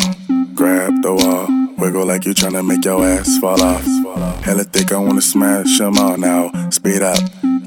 grab 0.55 1.01
the 1.01 1.13
wall, 1.13 1.47
wiggle 1.77 2.05
like 2.05 2.25
you 2.25 2.33
tryna 2.33 2.65
make 2.65 2.85
your 2.85 3.05
ass 3.05 3.37
fall 3.39 3.61
off. 3.61 3.83
Hella 4.43 4.63
thick, 4.63 4.91
I 4.91 4.97
wanna 4.97 5.21
smash 5.21 5.77
them 5.77 5.97
all 5.97 6.17
now. 6.17 6.51
Speed 6.69 7.01
up, 7.01 7.19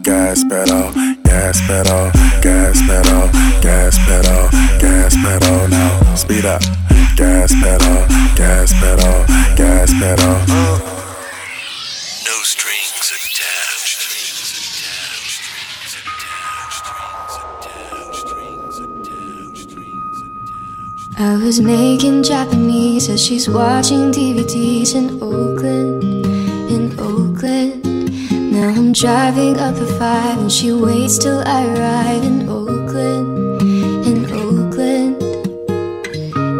gas 0.03 0.45
pedal, 0.45 0.93
gas 1.23 1.61
pedal, 1.67 2.11
gas 2.43 2.81
pedal, 2.87 3.29
gas 3.62 3.99
pedal, 4.07 4.49
gas 4.81 5.14
pedal 5.17 5.69
now. 5.69 6.14
Speed 6.14 6.45
up, 6.45 6.62
gas 7.17 7.53
pedal, 7.62 8.07
gas 8.37 8.73
pedal, 8.73 9.57
gas 9.57 9.93
pedal. 9.93 10.95
I 21.19 21.35
was 21.37 21.62
making 21.62 22.25
Japanese 22.25 23.09
as 23.09 23.25
she's 23.25 23.49
watching 23.49 24.12
DVDs 24.12 24.95
in 24.95 25.23
Oakland, 25.23 26.05
in 26.71 26.93
Oakland. 27.01 27.83
Now 28.53 28.69
I'm 28.69 28.93
driving 28.93 29.59
up 29.59 29.77
the 29.77 29.87
five 29.99 30.39
and 30.39 30.53
she 30.53 30.73
waits 30.73 31.17
till 31.17 31.39
I 31.47 31.64
arrive 31.69 32.23
in 32.23 32.47
Oakland, 32.51 33.62
in 34.07 34.31
Oakland. 34.31 35.17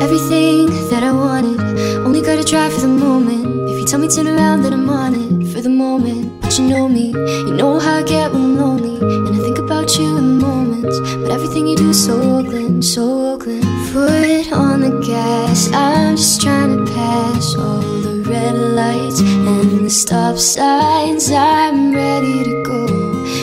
Everything 0.01 0.71
that 0.89 1.03
I 1.03 1.13
wanted, 1.13 1.61
only 2.07 2.23
gotta 2.23 2.43
try 2.43 2.71
for 2.71 2.81
the 2.81 2.89
moment. 2.89 3.69
If 3.71 3.79
you 3.81 3.87
tell 3.87 4.01
me 4.01 4.09
turn 4.09 4.27
around, 4.27 4.63
then 4.63 4.73
I'm 4.73 4.89
on 4.89 5.15
it 5.17 5.53
for 5.53 5.61
the 5.61 5.69
moment. 5.69 6.41
But 6.41 6.59
you 6.59 6.67
know 6.67 6.89
me, 6.89 7.09
you 7.11 7.53
know 7.53 7.79
how 7.79 7.97
I 7.97 8.03
get 8.05 8.33
when 8.33 8.43
I'm 8.43 8.57
lonely, 8.57 8.97
and 9.01 9.37
I 9.37 9.39
think 9.39 9.59
about 9.59 9.99
you 9.99 10.17
in 10.17 10.39
the 10.39 10.47
moments. 10.47 10.99
But 10.99 11.31
everything 11.31 11.67
you 11.67 11.77
do 11.77 11.91
is 11.91 12.03
so 12.03 12.39
Oakland, 12.39 12.83
so 12.83 13.35
Oakland. 13.35 13.76
Foot 13.97 14.53
on 14.53 14.83
the 14.83 15.01
gas, 15.07 15.73
I'm 15.73 16.17
just 16.17 16.43
trying 16.43 16.85
to 16.85 16.93
pass 16.93 17.55
all 17.57 17.81
the 17.81 18.23
red 18.29 18.55
lights 18.55 19.21
and 19.21 19.87
the 19.87 19.89
stop 19.89 20.37
signs. 20.37 21.31
I'm 21.31 21.95
ready 21.95 22.45
to 22.45 22.63
go 22.63 22.87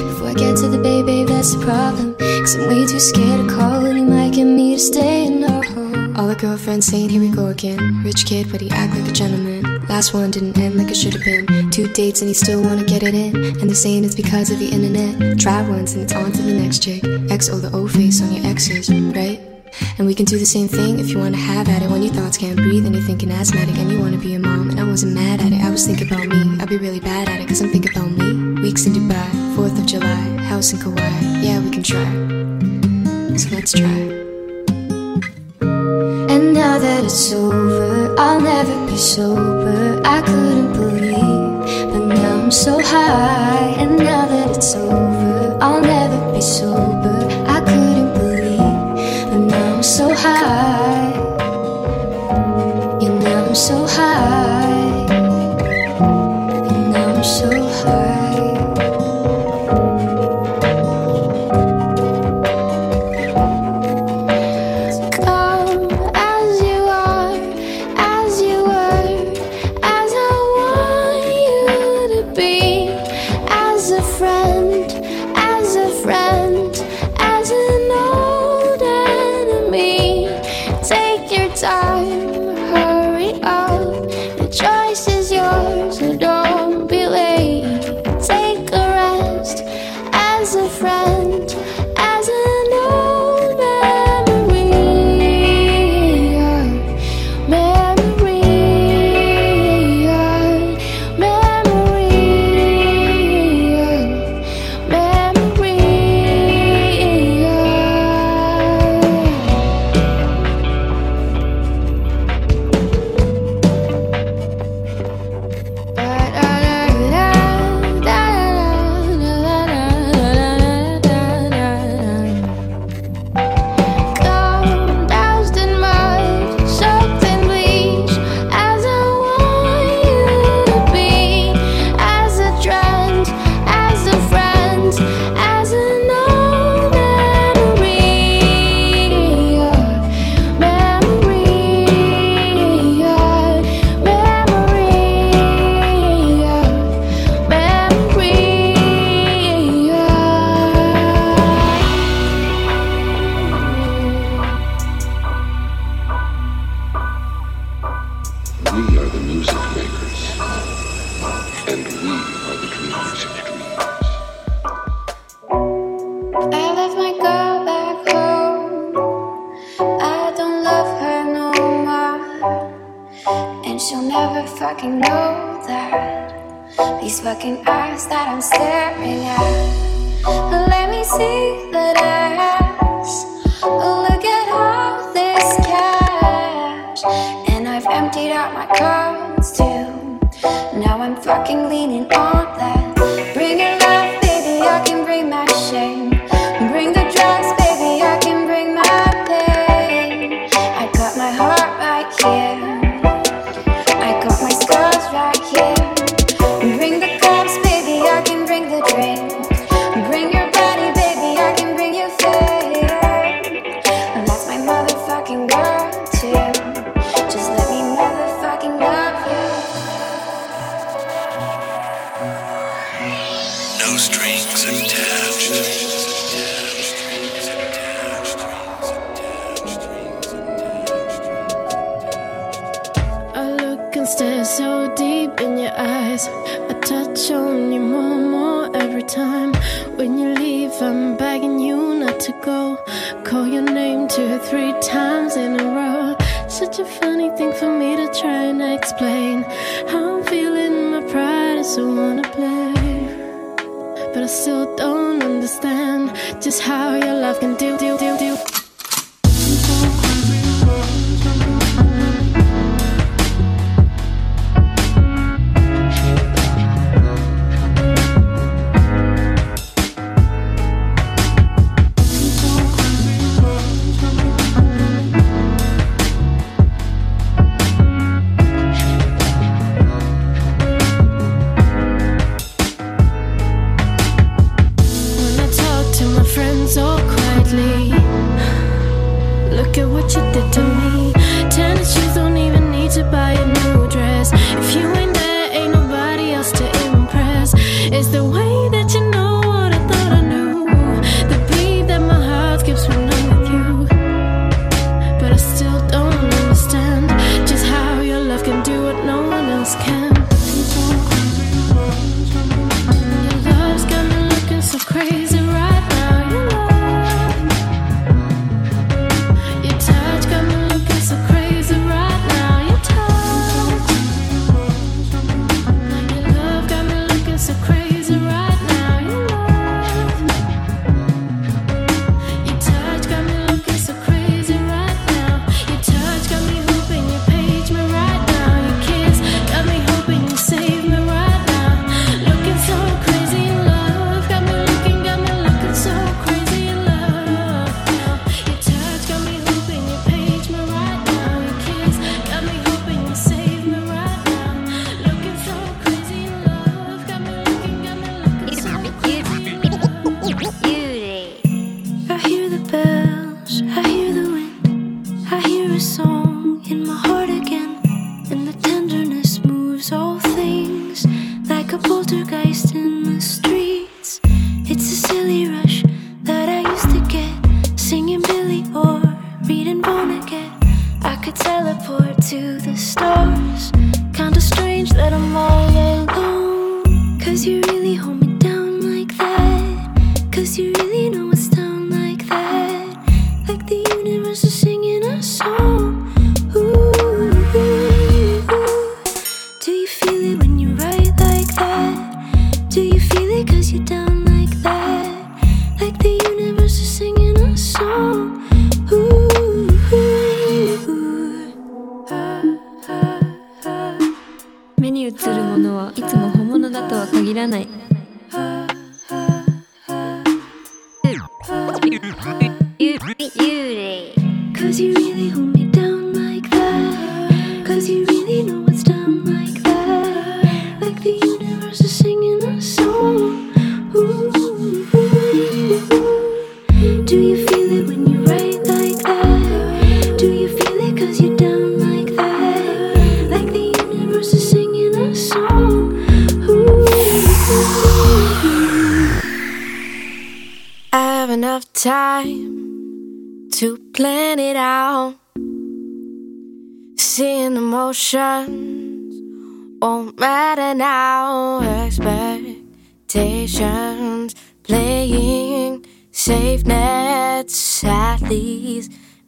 before 0.10 0.28
I 0.28 0.34
get 0.36 0.56
to 0.58 0.68
the 0.68 0.78
bay, 0.78 1.02
babe. 1.02 1.28
That's 1.30 1.56
the 1.56 1.66
problem. 1.66 2.14
Cause 2.20 2.54
I'm 2.56 2.68
way 2.68 2.86
too 2.86 3.00
scared 3.00 3.50
to 3.50 3.56
call, 3.56 3.84
and 3.84 3.98
you 3.98 4.06
might 4.06 4.34
get 4.34 4.46
me 4.46 4.76
to 4.76 4.80
stay 4.80 5.26
in 5.26 5.44
our 5.44 5.64
home. 5.64 6.16
All 6.16 6.28
the 6.28 6.36
girlfriends 6.36 6.86
saying, 6.86 7.10
Here 7.10 7.22
we 7.22 7.30
go 7.30 7.48
again. 7.48 8.04
Rich 8.04 8.28
kid, 8.28 8.52
but 8.52 8.62
he 8.62 8.70
act 8.70 8.96
like 8.96 9.10
a 9.10 9.12
gentleman. 9.12 9.84
Last 9.88 10.14
one 10.14 10.30
didn't 10.30 10.56
end 10.60 10.76
like 10.76 10.92
it 10.92 10.98
should 10.98 11.16
have 11.16 11.24
been. 11.26 11.72
Two 11.72 11.88
dates 11.94 12.22
and 12.22 12.28
he 12.28 12.36
still 12.36 12.62
wanna 12.62 12.84
get 12.84 13.02
it 13.02 13.16
in. 13.16 13.36
And 13.36 13.70
they're 13.70 13.74
saying 13.74 14.06
it's 14.06 14.14
because 14.14 14.52
of 14.52 14.60
the 14.60 14.70
internet. 14.70 15.40
Try 15.40 15.68
once 15.68 15.96
and 15.96 16.04
it's 16.04 16.14
on 16.14 16.32
to 16.32 16.42
the 16.44 16.54
next 16.54 16.84
chick. 16.84 17.02
XO 17.02 17.60
the 17.60 17.76
O 17.76 17.88
face 17.88 18.22
on 18.22 18.32
your 18.32 18.46
exes, 18.46 18.92
right? 18.92 19.53
And 19.98 20.08
we 20.08 20.14
can 20.14 20.26
do 20.26 20.38
the 20.38 20.46
same 20.46 20.68
thing 20.68 21.00
if 21.00 21.10
you 21.10 21.18
wanna 21.20 21.38
have 21.38 21.70
at 21.70 21.82
it. 21.82 21.90
When 21.90 22.02
your 22.02 22.14
thoughts 22.14 22.38
can't 22.38 22.56
breathe 22.56 22.86
and 22.86 22.96
you're 22.96 23.04
thinking 23.04 23.32
asthmatic 23.32 23.78
and 23.78 23.92
you 23.92 24.00
wanna 24.00 24.18
be 24.18 24.34
a 24.36 24.40
mom. 24.40 24.70
And 24.70 24.80
I 24.80 24.84
wasn't 24.84 25.14
mad 25.14 25.42
at 25.42 25.52
it, 25.52 25.62
I 25.62 25.70
was 25.70 25.86
thinking 25.86 26.08
about 26.08 26.28
me. 26.28 26.58
I'd 26.60 26.70
be 26.70 26.78
really 26.78 27.00
bad 27.00 27.30
at 27.30 27.40
it, 27.40 27.48
cause 27.48 27.62
I'm 27.62 27.70
thinking 27.70 27.92
about 27.92 28.12
me. 28.12 28.62
Weeks 28.62 28.86
in 28.86 28.94
Dubai, 28.94 29.30
4th 29.56 29.78
of 29.78 29.86
July, 29.86 30.24
house 30.52 30.74
in 30.74 30.80
Kauai. 30.80 31.20
Yeah, 31.42 31.60
we 31.60 31.70
can 31.70 31.84
try. 31.84 32.08
So 33.38 33.50
let's 33.56 33.74
try. 33.74 34.24
And 36.34 36.54
now 36.54 36.78
that 36.80 37.04
it's 37.04 37.34
over, 37.34 38.16
I'll 38.18 38.40
never 38.40 38.76
be 38.88 38.98
sober. 38.98 40.02
I 40.06 40.22
couldn't 40.22 40.74
believe, 40.74 41.92
but 41.92 42.06
now 42.16 42.44
I'm 42.44 42.52
so 42.52 42.80
high. 42.82 43.76
And 43.78 43.98
now 43.98 44.26
that 44.26 44.56
it's 44.56 44.76
over, 44.76 45.58
I'll 45.62 45.82
never 45.82 46.20
be 46.34 46.42
sober. 46.42 47.03
high. 50.24 51.13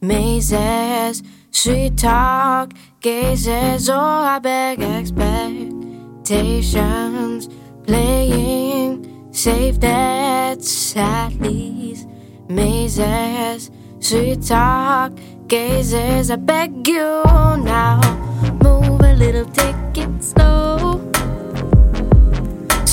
Mazes, 0.02 1.24
sweet 1.52 1.98
talk, 1.98 2.74
gazes, 3.00 3.89
oh, 3.89 4.00
I 4.00 4.39
beg 4.39 4.82
expectations, 4.82 7.48
playing 7.84 9.30
safe 9.32 9.78
nets, 9.80 10.70
Sally's, 10.70 12.06
mazes, 12.50 13.72
sweet 14.00 14.41
talk, 14.43 15.14
gazes, 15.48 16.30
I 16.32 16.36
beg 16.36 16.86
you 16.88 17.24
now, 17.26 18.02
move 18.64 19.02
a 19.02 19.14
little, 19.14 19.46
take 19.46 19.98
it 19.98 20.24
slow. 20.24 21.14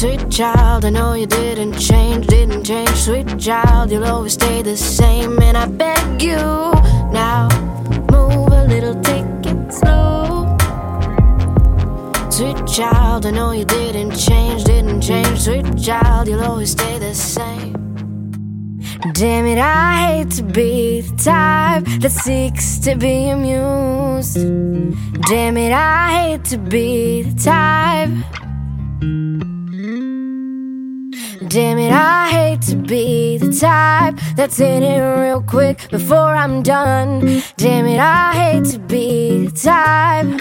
Sweet 0.02 0.30
child, 0.32 0.84
I 0.84 0.90
know 0.90 1.14
you 1.14 1.26
didn't 1.26 1.78
change, 1.78 2.26
didn't 2.26 2.64
change. 2.64 2.90
Sweet 2.90 3.38
child, 3.38 3.92
you'll 3.92 4.04
always 4.04 4.32
stay 4.32 4.60
the 4.60 4.76
same. 4.76 5.40
And 5.40 5.56
I 5.56 5.66
beg 5.66 6.20
you 6.20 6.34
now, 7.12 7.48
move 8.10 8.48
a 8.50 8.66
little, 8.66 9.00
take 9.00 9.24
it 9.46 9.72
slow. 9.72 10.58
Sweet 12.30 12.66
child, 12.66 13.26
I 13.26 13.30
know 13.30 13.52
you 13.52 13.64
didn't 13.64 14.16
change, 14.16 14.64
didn't 14.64 15.02
change. 15.02 15.38
Sweet 15.38 15.78
child, 15.78 16.26
you'll 16.26 16.42
always 16.42 16.72
stay 16.72 16.98
the 16.98 17.14
same. 17.14 17.72
Damn 19.12 19.46
it, 19.46 19.58
I 19.58 20.06
hate 20.06 20.30
to 20.32 20.42
be 20.42 21.02
the 21.02 21.16
type 21.16 21.84
that 22.00 22.10
seeks 22.10 22.78
to 22.78 22.96
be 22.96 23.28
amused. 23.28 24.34
Damn 25.28 25.56
it, 25.56 25.70
I 25.72 26.22
hate 26.22 26.44
to 26.46 26.58
be 26.58 27.22
the 27.22 27.40
type. 27.40 28.10
Damn 31.48 31.78
it, 31.78 31.90
I 31.90 32.30
hate 32.30 32.62
to 32.62 32.76
be 32.76 33.36
the 33.36 33.52
type 33.52 34.18
that's 34.36 34.60
in 34.60 34.82
it 34.82 35.00
real 35.00 35.42
quick 35.42 35.90
before 35.90 36.34
I'm 36.34 36.62
done. 36.62 37.42
Damn 37.56 37.86
it, 37.86 37.98
I 37.98 38.32
hate 38.32 38.64
to 38.72 38.78
be 38.78 39.46
the 39.46 39.50
type. 39.50 40.40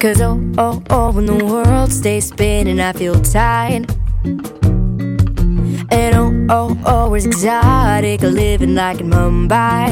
Cause 0.00 0.20
oh, 0.22 0.40
oh, 0.56 0.82
oh, 0.88 1.12
when 1.12 1.26
the 1.26 1.44
world 1.44 1.92
stays 1.92 2.28
spinning, 2.28 2.80
I 2.80 2.92
feel 2.94 3.20
tired. 3.20 3.90
And 5.92 6.16
oh, 6.16 6.46
oh, 6.48 6.78
oh, 6.86 7.14
it's 7.14 7.26
exotic, 7.26 8.22
living 8.22 8.74
like 8.74 9.00
in 9.00 9.10
Mumbai. 9.10 9.90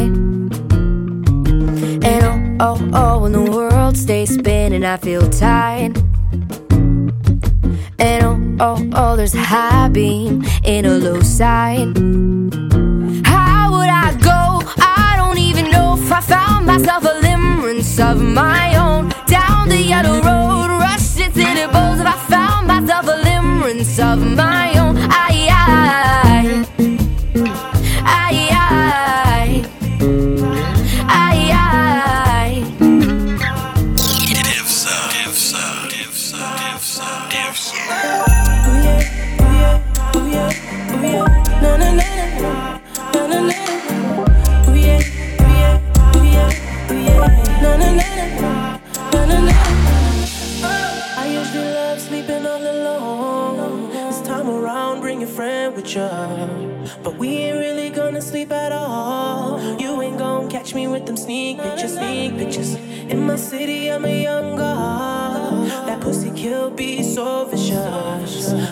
And 2.05 2.25
oh, 2.25 2.57
oh, 2.61 2.91
oh, 2.95 3.19
when 3.21 3.33
the 3.33 3.51
world 3.51 3.97
stays 3.97 4.35
spinning, 4.35 4.85
I 4.85 4.97
feel 4.97 5.29
tired. 5.29 6.08
And 8.01 8.61
oh, 8.61 8.77
oh, 8.77 8.91
oh, 8.95 9.17
there's 9.17 9.35
a 9.35 9.43
high 9.43 9.89
beam 9.89 10.45
in 10.65 10.85
a 10.85 10.95
low 10.95 11.21
side. 11.21 11.97
How 13.27 13.73
would 13.73 13.91
I 13.91 14.17
go? 14.23 14.63
I 14.79 15.15
don't 15.17 15.39
even 15.39 15.71
know 15.71 15.95
if 15.95 16.13
I 16.13 16.21
found 16.21 16.67
myself 16.67 17.03
a 17.05 17.21
limerence 17.27 17.99
of 17.99 18.23
my 18.23 18.77
own. 18.77 19.09
Down 19.27 19.69
the 19.69 19.81
yellow 19.81 20.21
road, 20.23 20.79
rush 20.79 21.19
into 21.19 21.41
the 21.41 21.69
bowls 21.73 21.99
if 22.01 22.07
I 22.07 22.17
found 22.29 22.69
myself 22.69 23.07
a 23.07 23.21
limerence 23.29 23.99
of 23.99 24.19
my 24.25 24.79
own. 24.79 24.97
Aye, 24.97 25.49
aye. 25.51 26.08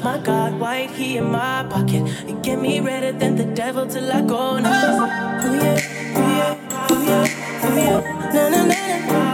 My 0.06 0.18
God, 0.18 0.60
white 0.60 0.90
he 0.92 1.16
in 1.18 1.32
my 1.32 1.66
pocket. 1.68 2.04
It 2.30 2.40
get 2.44 2.60
me 2.60 2.78
redder 2.80 3.10
than 3.10 3.34
the 3.36 3.44
devil 3.44 3.88
till 3.88 4.12
I 4.12 4.22
go 4.22 4.56
nuts. 4.60 4.98
Ooh 5.46 5.56
yeah, 5.64 6.18
ooh 6.20 6.36
yeah, 6.38 6.92
ooh 6.92 7.04
yeah, 7.10 7.66
ooh 7.66 7.76
yeah. 7.76 8.32
Na 8.34 8.48
na 8.50 8.62
na, 8.70 8.78
na 9.10 9.25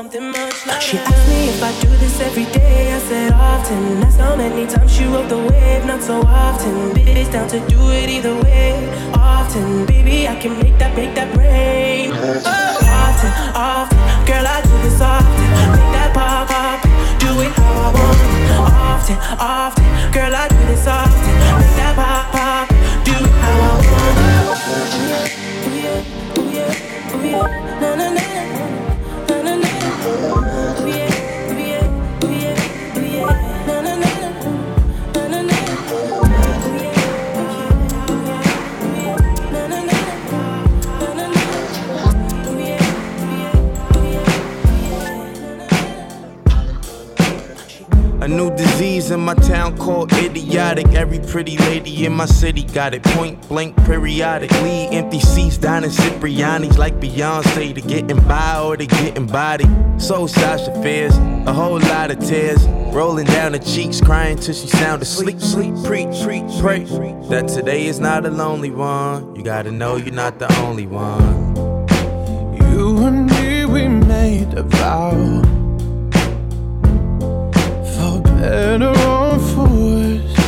something 0.00 0.30
much 0.30 0.66
louder. 0.66 0.80
She 0.80 0.96
asked 0.96 1.28
me 1.28 1.40
if 1.52 1.62
I 1.62 1.72
do 1.82 1.88
this 2.02 2.20
every 2.20 2.46
day, 2.46 2.94
I 2.96 2.98
said 3.00 3.32
often. 3.32 4.00
That's 4.00 4.16
how 4.16 4.34
many 4.34 4.66
times 4.66 4.90
she 4.96 5.04
rode 5.04 5.28
the 5.28 5.36
wave, 5.36 5.84
not 5.84 6.02
so 6.02 6.22
often. 6.22 6.74
Bitch, 6.96 7.30
down 7.30 7.46
to 7.48 7.60
do 7.68 7.80
it 7.90 8.08
either 8.08 8.34
way, 8.44 8.72
often. 9.12 9.84
Baby, 9.84 10.26
I 10.26 10.36
can 10.40 10.58
make 10.58 10.78
that, 10.78 10.96
make 10.96 11.14
that 11.16 11.28
rain. 11.36 12.12
Often, 12.12 13.32
often, 13.54 13.98
girl, 14.24 14.46
I 14.56 14.58
do 14.68 14.74
this 14.84 15.00
often. 15.02 15.48
Make 15.76 15.90
that 15.96 16.10
pop, 16.16 16.48
pop, 16.48 16.80
do 17.20 17.30
it 17.44 17.52
how 17.60 17.84
I 17.84 17.92
want. 17.96 18.20
Often, 18.72 19.18
often, 19.52 19.86
girl, 20.16 20.34
I 20.34 20.48
do 20.48 20.60
this 20.70 20.86
often. 20.86 21.34
Make 21.60 21.76
that 21.80 21.94
pop, 22.00 22.24
pop, 22.32 22.64
do 23.04 23.12
it 23.28 23.36
how 23.42 23.56
I 23.66 23.84
want. 23.84 24.20
Ooh 24.80 25.04
yeah, 25.12 25.36
ooh 25.68 25.84
yeah, 25.84 26.40
ooh 26.40 26.48
yeah, 26.56 27.16
ooh 27.16 27.28
yeah. 27.28 27.80
Na 27.82 27.90
na, 28.00 28.08
na 28.16 28.79
na 30.00 30.49
A 48.22 48.28
new 48.28 48.54
disease 48.54 49.10
in 49.10 49.20
my 49.20 49.32
town 49.32 49.78
called 49.78 50.12
idiotic. 50.12 50.88
Every 50.88 51.20
pretty 51.20 51.56
lady 51.56 52.04
in 52.04 52.12
my 52.12 52.26
city 52.26 52.64
got 52.64 52.92
it. 52.92 53.02
Point 53.02 53.48
blank, 53.48 53.74
periodically. 53.86 54.88
Empty 54.88 55.20
seats, 55.20 55.56
dining 55.56 55.88
Cipriani's 55.88 56.76
like 56.76 57.00
Beyonce. 57.00 57.74
To 57.74 57.80
getting 57.80 58.20
by 58.28 58.60
or 58.60 58.76
to 58.76 58.84
getting 58.84 59.26
body. 59.26 59.64
So 59.96 60.26
Sasha 60.26 60.70
Fierce. 60.82 61.16
A 61.46 61.52
whole 61.54 61.80
lot 61.80 62.10
of 62.10 62.18
tears. 62.20 62.62
Rolling 62.92 63.24
down 63.24 63.54
her 63.54 63.58
cheeks, 63.58 64.02
crying 64.02 64.36
till 64.36 64.52
she 64.52 64.68
sound 64.68 65.00
asleep. 65.00 65.40
Sleep, 65.40 65.74
preach, 65.84 66.22
preach, 66.22 66.60
pray. 66.60 66.84
That 67.30 67.48
today 67.48 67.86
is 67.86 68.00
not 68.00 68.26
a 68.26 68.30
lonely 68.30 68.70
one. 68.70 69.34
You 69.34 69.42
gotta 69.42 69.70
know 69.70 69.96
you're 69.96 70.12
not 70.12 70.38
the 70.38 70.54
only 70.58 70.86
one. 70.86 71.56
You 72.70 72.98
and 72.98 73.30
me, 73.30 73.64
we 73.64 73.88
made 73.88 74.52
a 74.52 74.62
vow. 74.62 75.49
For 78.40 78.46
better 78.46 78.88
or 78.88 79.38
for 79.38 79.68
worse. 79.68 80.38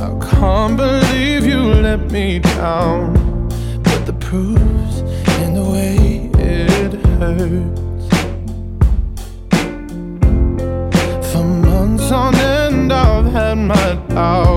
I 0.00 0.10
can't 0.28 0.76
believe 0.76 1.46
you 1.46 1.60
let 1.86 2.10
me 2.10 2.40
down. 2.40 3.48
But 3.84 4.06
the 4.06 4.12
proof's 4.14 4.98
in 5.42 5.54
the 5.54 5.64
way 5.74 6.30
it 6.36 6.94
hurts. 7.06 8.08
For 11.30 11.44
months 11.44 12.10
on 12.10 12.34
end, 12.34 12.92
I've 12.92 13.26
had 13.26 13.58
my 13.58 13.94
doubts. 14.08 14.52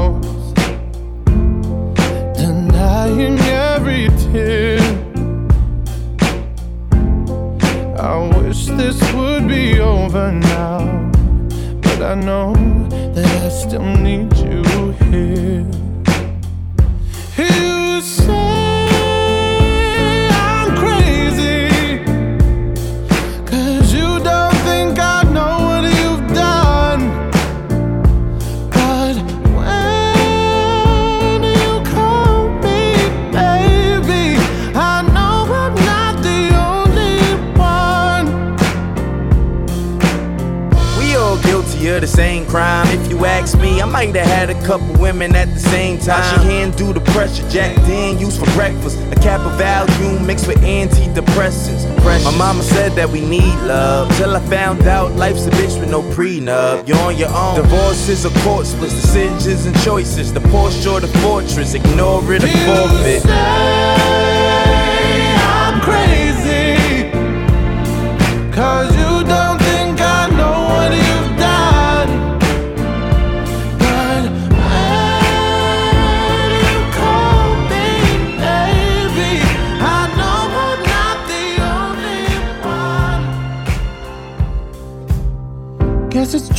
wish 8.67 8.77
this 8.77 9.13
would 9.13 9.47
be 9.47 9.79
over 9.79 10.31
now, 10.31 11.11
but 11.81 12.01
I 12.01 12.15
know 12.15 12.53
that 13.13 13.43
I 13.43 13.49
still 13.49 13.95
need 13.97 14.35
you. 14.37 14.44
At 46.07 46.17
the 46.17 46.49
same 46.49 46.71
time. 46.71 46.77
She 46.77 46.93
the 46.93 47.11
pressure, 47.11 47.49
Jack 47.49 47.75
Daniels 47.87 48.37
for 48.37 48.45
breakfast. 48.53 48.97
A 49.11 49.15
cap 49.15 49.41
of 49.41 49.59
Valium 49.59 50.25
mixed 50.25 50.47
with 50.47 50.57
antidepressants. 50.59 51.85
My 52.23 52.37
mama 52.37 52.63
said 52.63 52.93
that 52.93 53.09
we 53.09 53.21
need 53.21 53.55
love. 53.61 54.15
Till 54.17 54.35
I 54.35 54.39
found 54.47 54.87
out 54.87 55.13
life's 55.13 55.45
a 55.45 55.51
bitch 55.51 55.79
with 55.79 55.89
no 55.89 56.01
prenup. 56.01 56.87
You're 56.87 56.97
on 56.99 57.17
your 57.17 57.29
own. 57.29 57.55
Divorces 57.55 58.25
or 58.25 58.31
court 58.41 58.65
splits, 58.65 58.93
decisions 58.93 59.65
and 59.65 59.75
choices. 59.81 60.33
The 60.33 60.41
Porsche 60.41 60.91
or 60.91 60.99
the 60.99 61.07
fortress, 61.19 61.73
ignore 61.73 62.21
it 62.33 62.43
or 62.43 62.47
forfeit. 62.47 64.34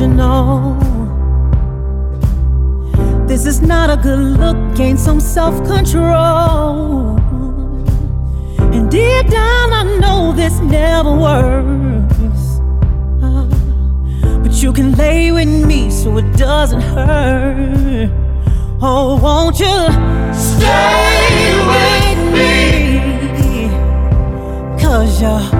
emotional? 0.00 0.76
This 3.26 3.46
is 3.46 3.60
not 3.60 3.90
a 3.90 3.96
good 3.96 4.18
look, 4.38 4.56
gain 4.76 4.96
some 4.96 5.20
self 5.20 5.56
control. 5.66 7.16
And 8.58 8.90
deep 8.90 9.28
down, 9.28 9.72
I 9.72 9.98
know 10.00 10.32
this 10.32 10.58
never 10.60 11.12
works. 11.12 12.60
Ah, 13.22 13.46
But 14.42 14.62
you 14.62 14.72
can 14.72 14.92
lay 14.96 15.32
with 15.32 15.48
me 15.66 15.90
so 15.90 16.16
it 16.18 16.36
doesn't 16.36 16.82
hurt. 16.82 18.10
Oh, 18.80 19.18
won't 19.22 19.58
you 19.58 19.78
stay 20.34 21.54
with 21.72 22.20
me? 22.34 23.68
Cause 24.82 25.20
you're 25.20 25.55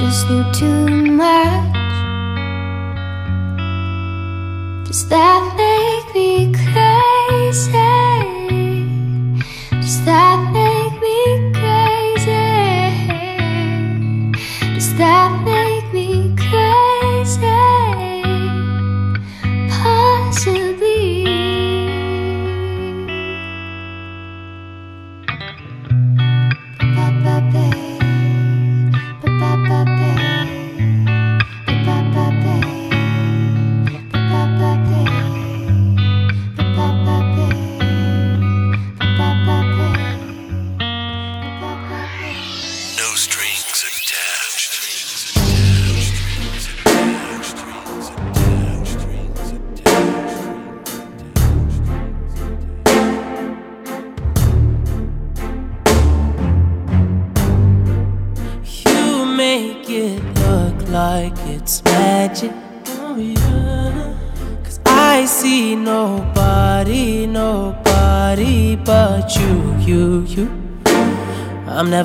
just 0.00 0.30
knew 0.30 0.42
too 0.52 1.12
much. 1.12 1.76
Cause 4.86 5.06
that 5.08 5.59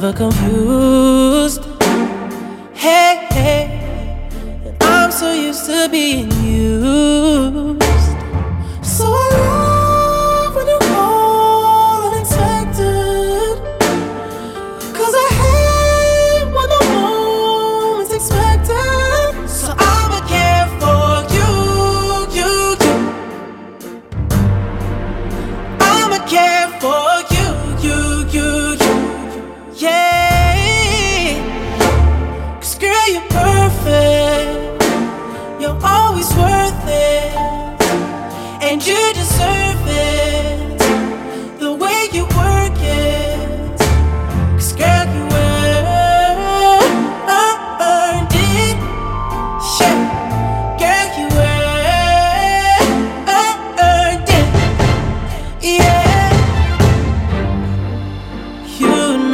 never 0.06 0.18
confused. 0.18 0.65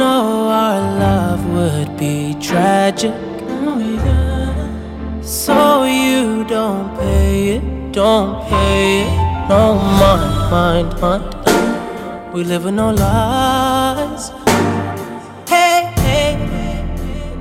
know 0.02 0.48
our 0.64 0.80
love 1.04 1.42
would 1.54 1.90
be 1.96 2.16
tragic. 2.48 3.14
So 5.22 5.84
you 5.84 6.44
don't 6.56 6.88
pay 6.98 7.36
it, 7.56 7.64
don't 7.92 8.34
pay 8.48 9.02
it. 9.02 9.12
No 9.48 9.62
mind, 10.00 10.32
mind, 10.54 10.90
mind. 11.02 12.34
We 12.34 12.40
live 12.50 12.64
with 12.66 12.76
no 12.82 12.88
lies. 13.04 14.24
Hey, 15.52 15.78
hey, 16.06 16.30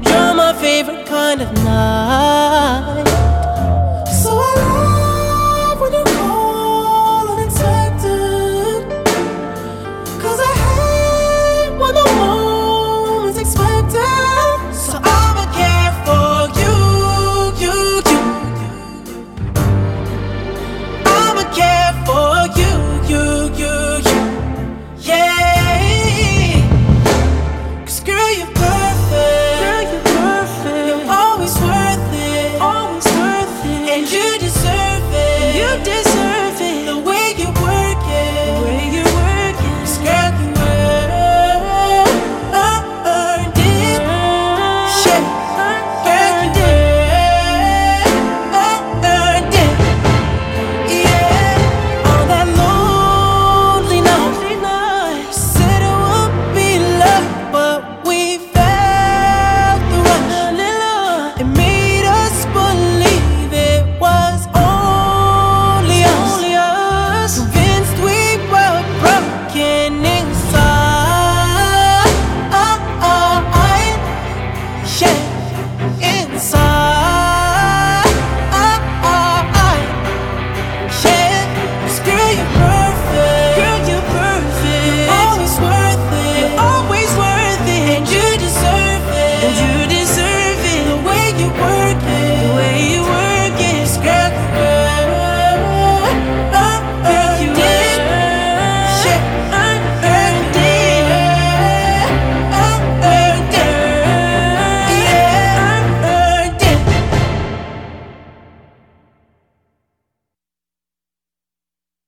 you're 0.05 0.34
my 0.43 0.53
favorite 0.66 1.05
kind 1.16 1.39
of 1.45 1.49
night. 1.64 3.01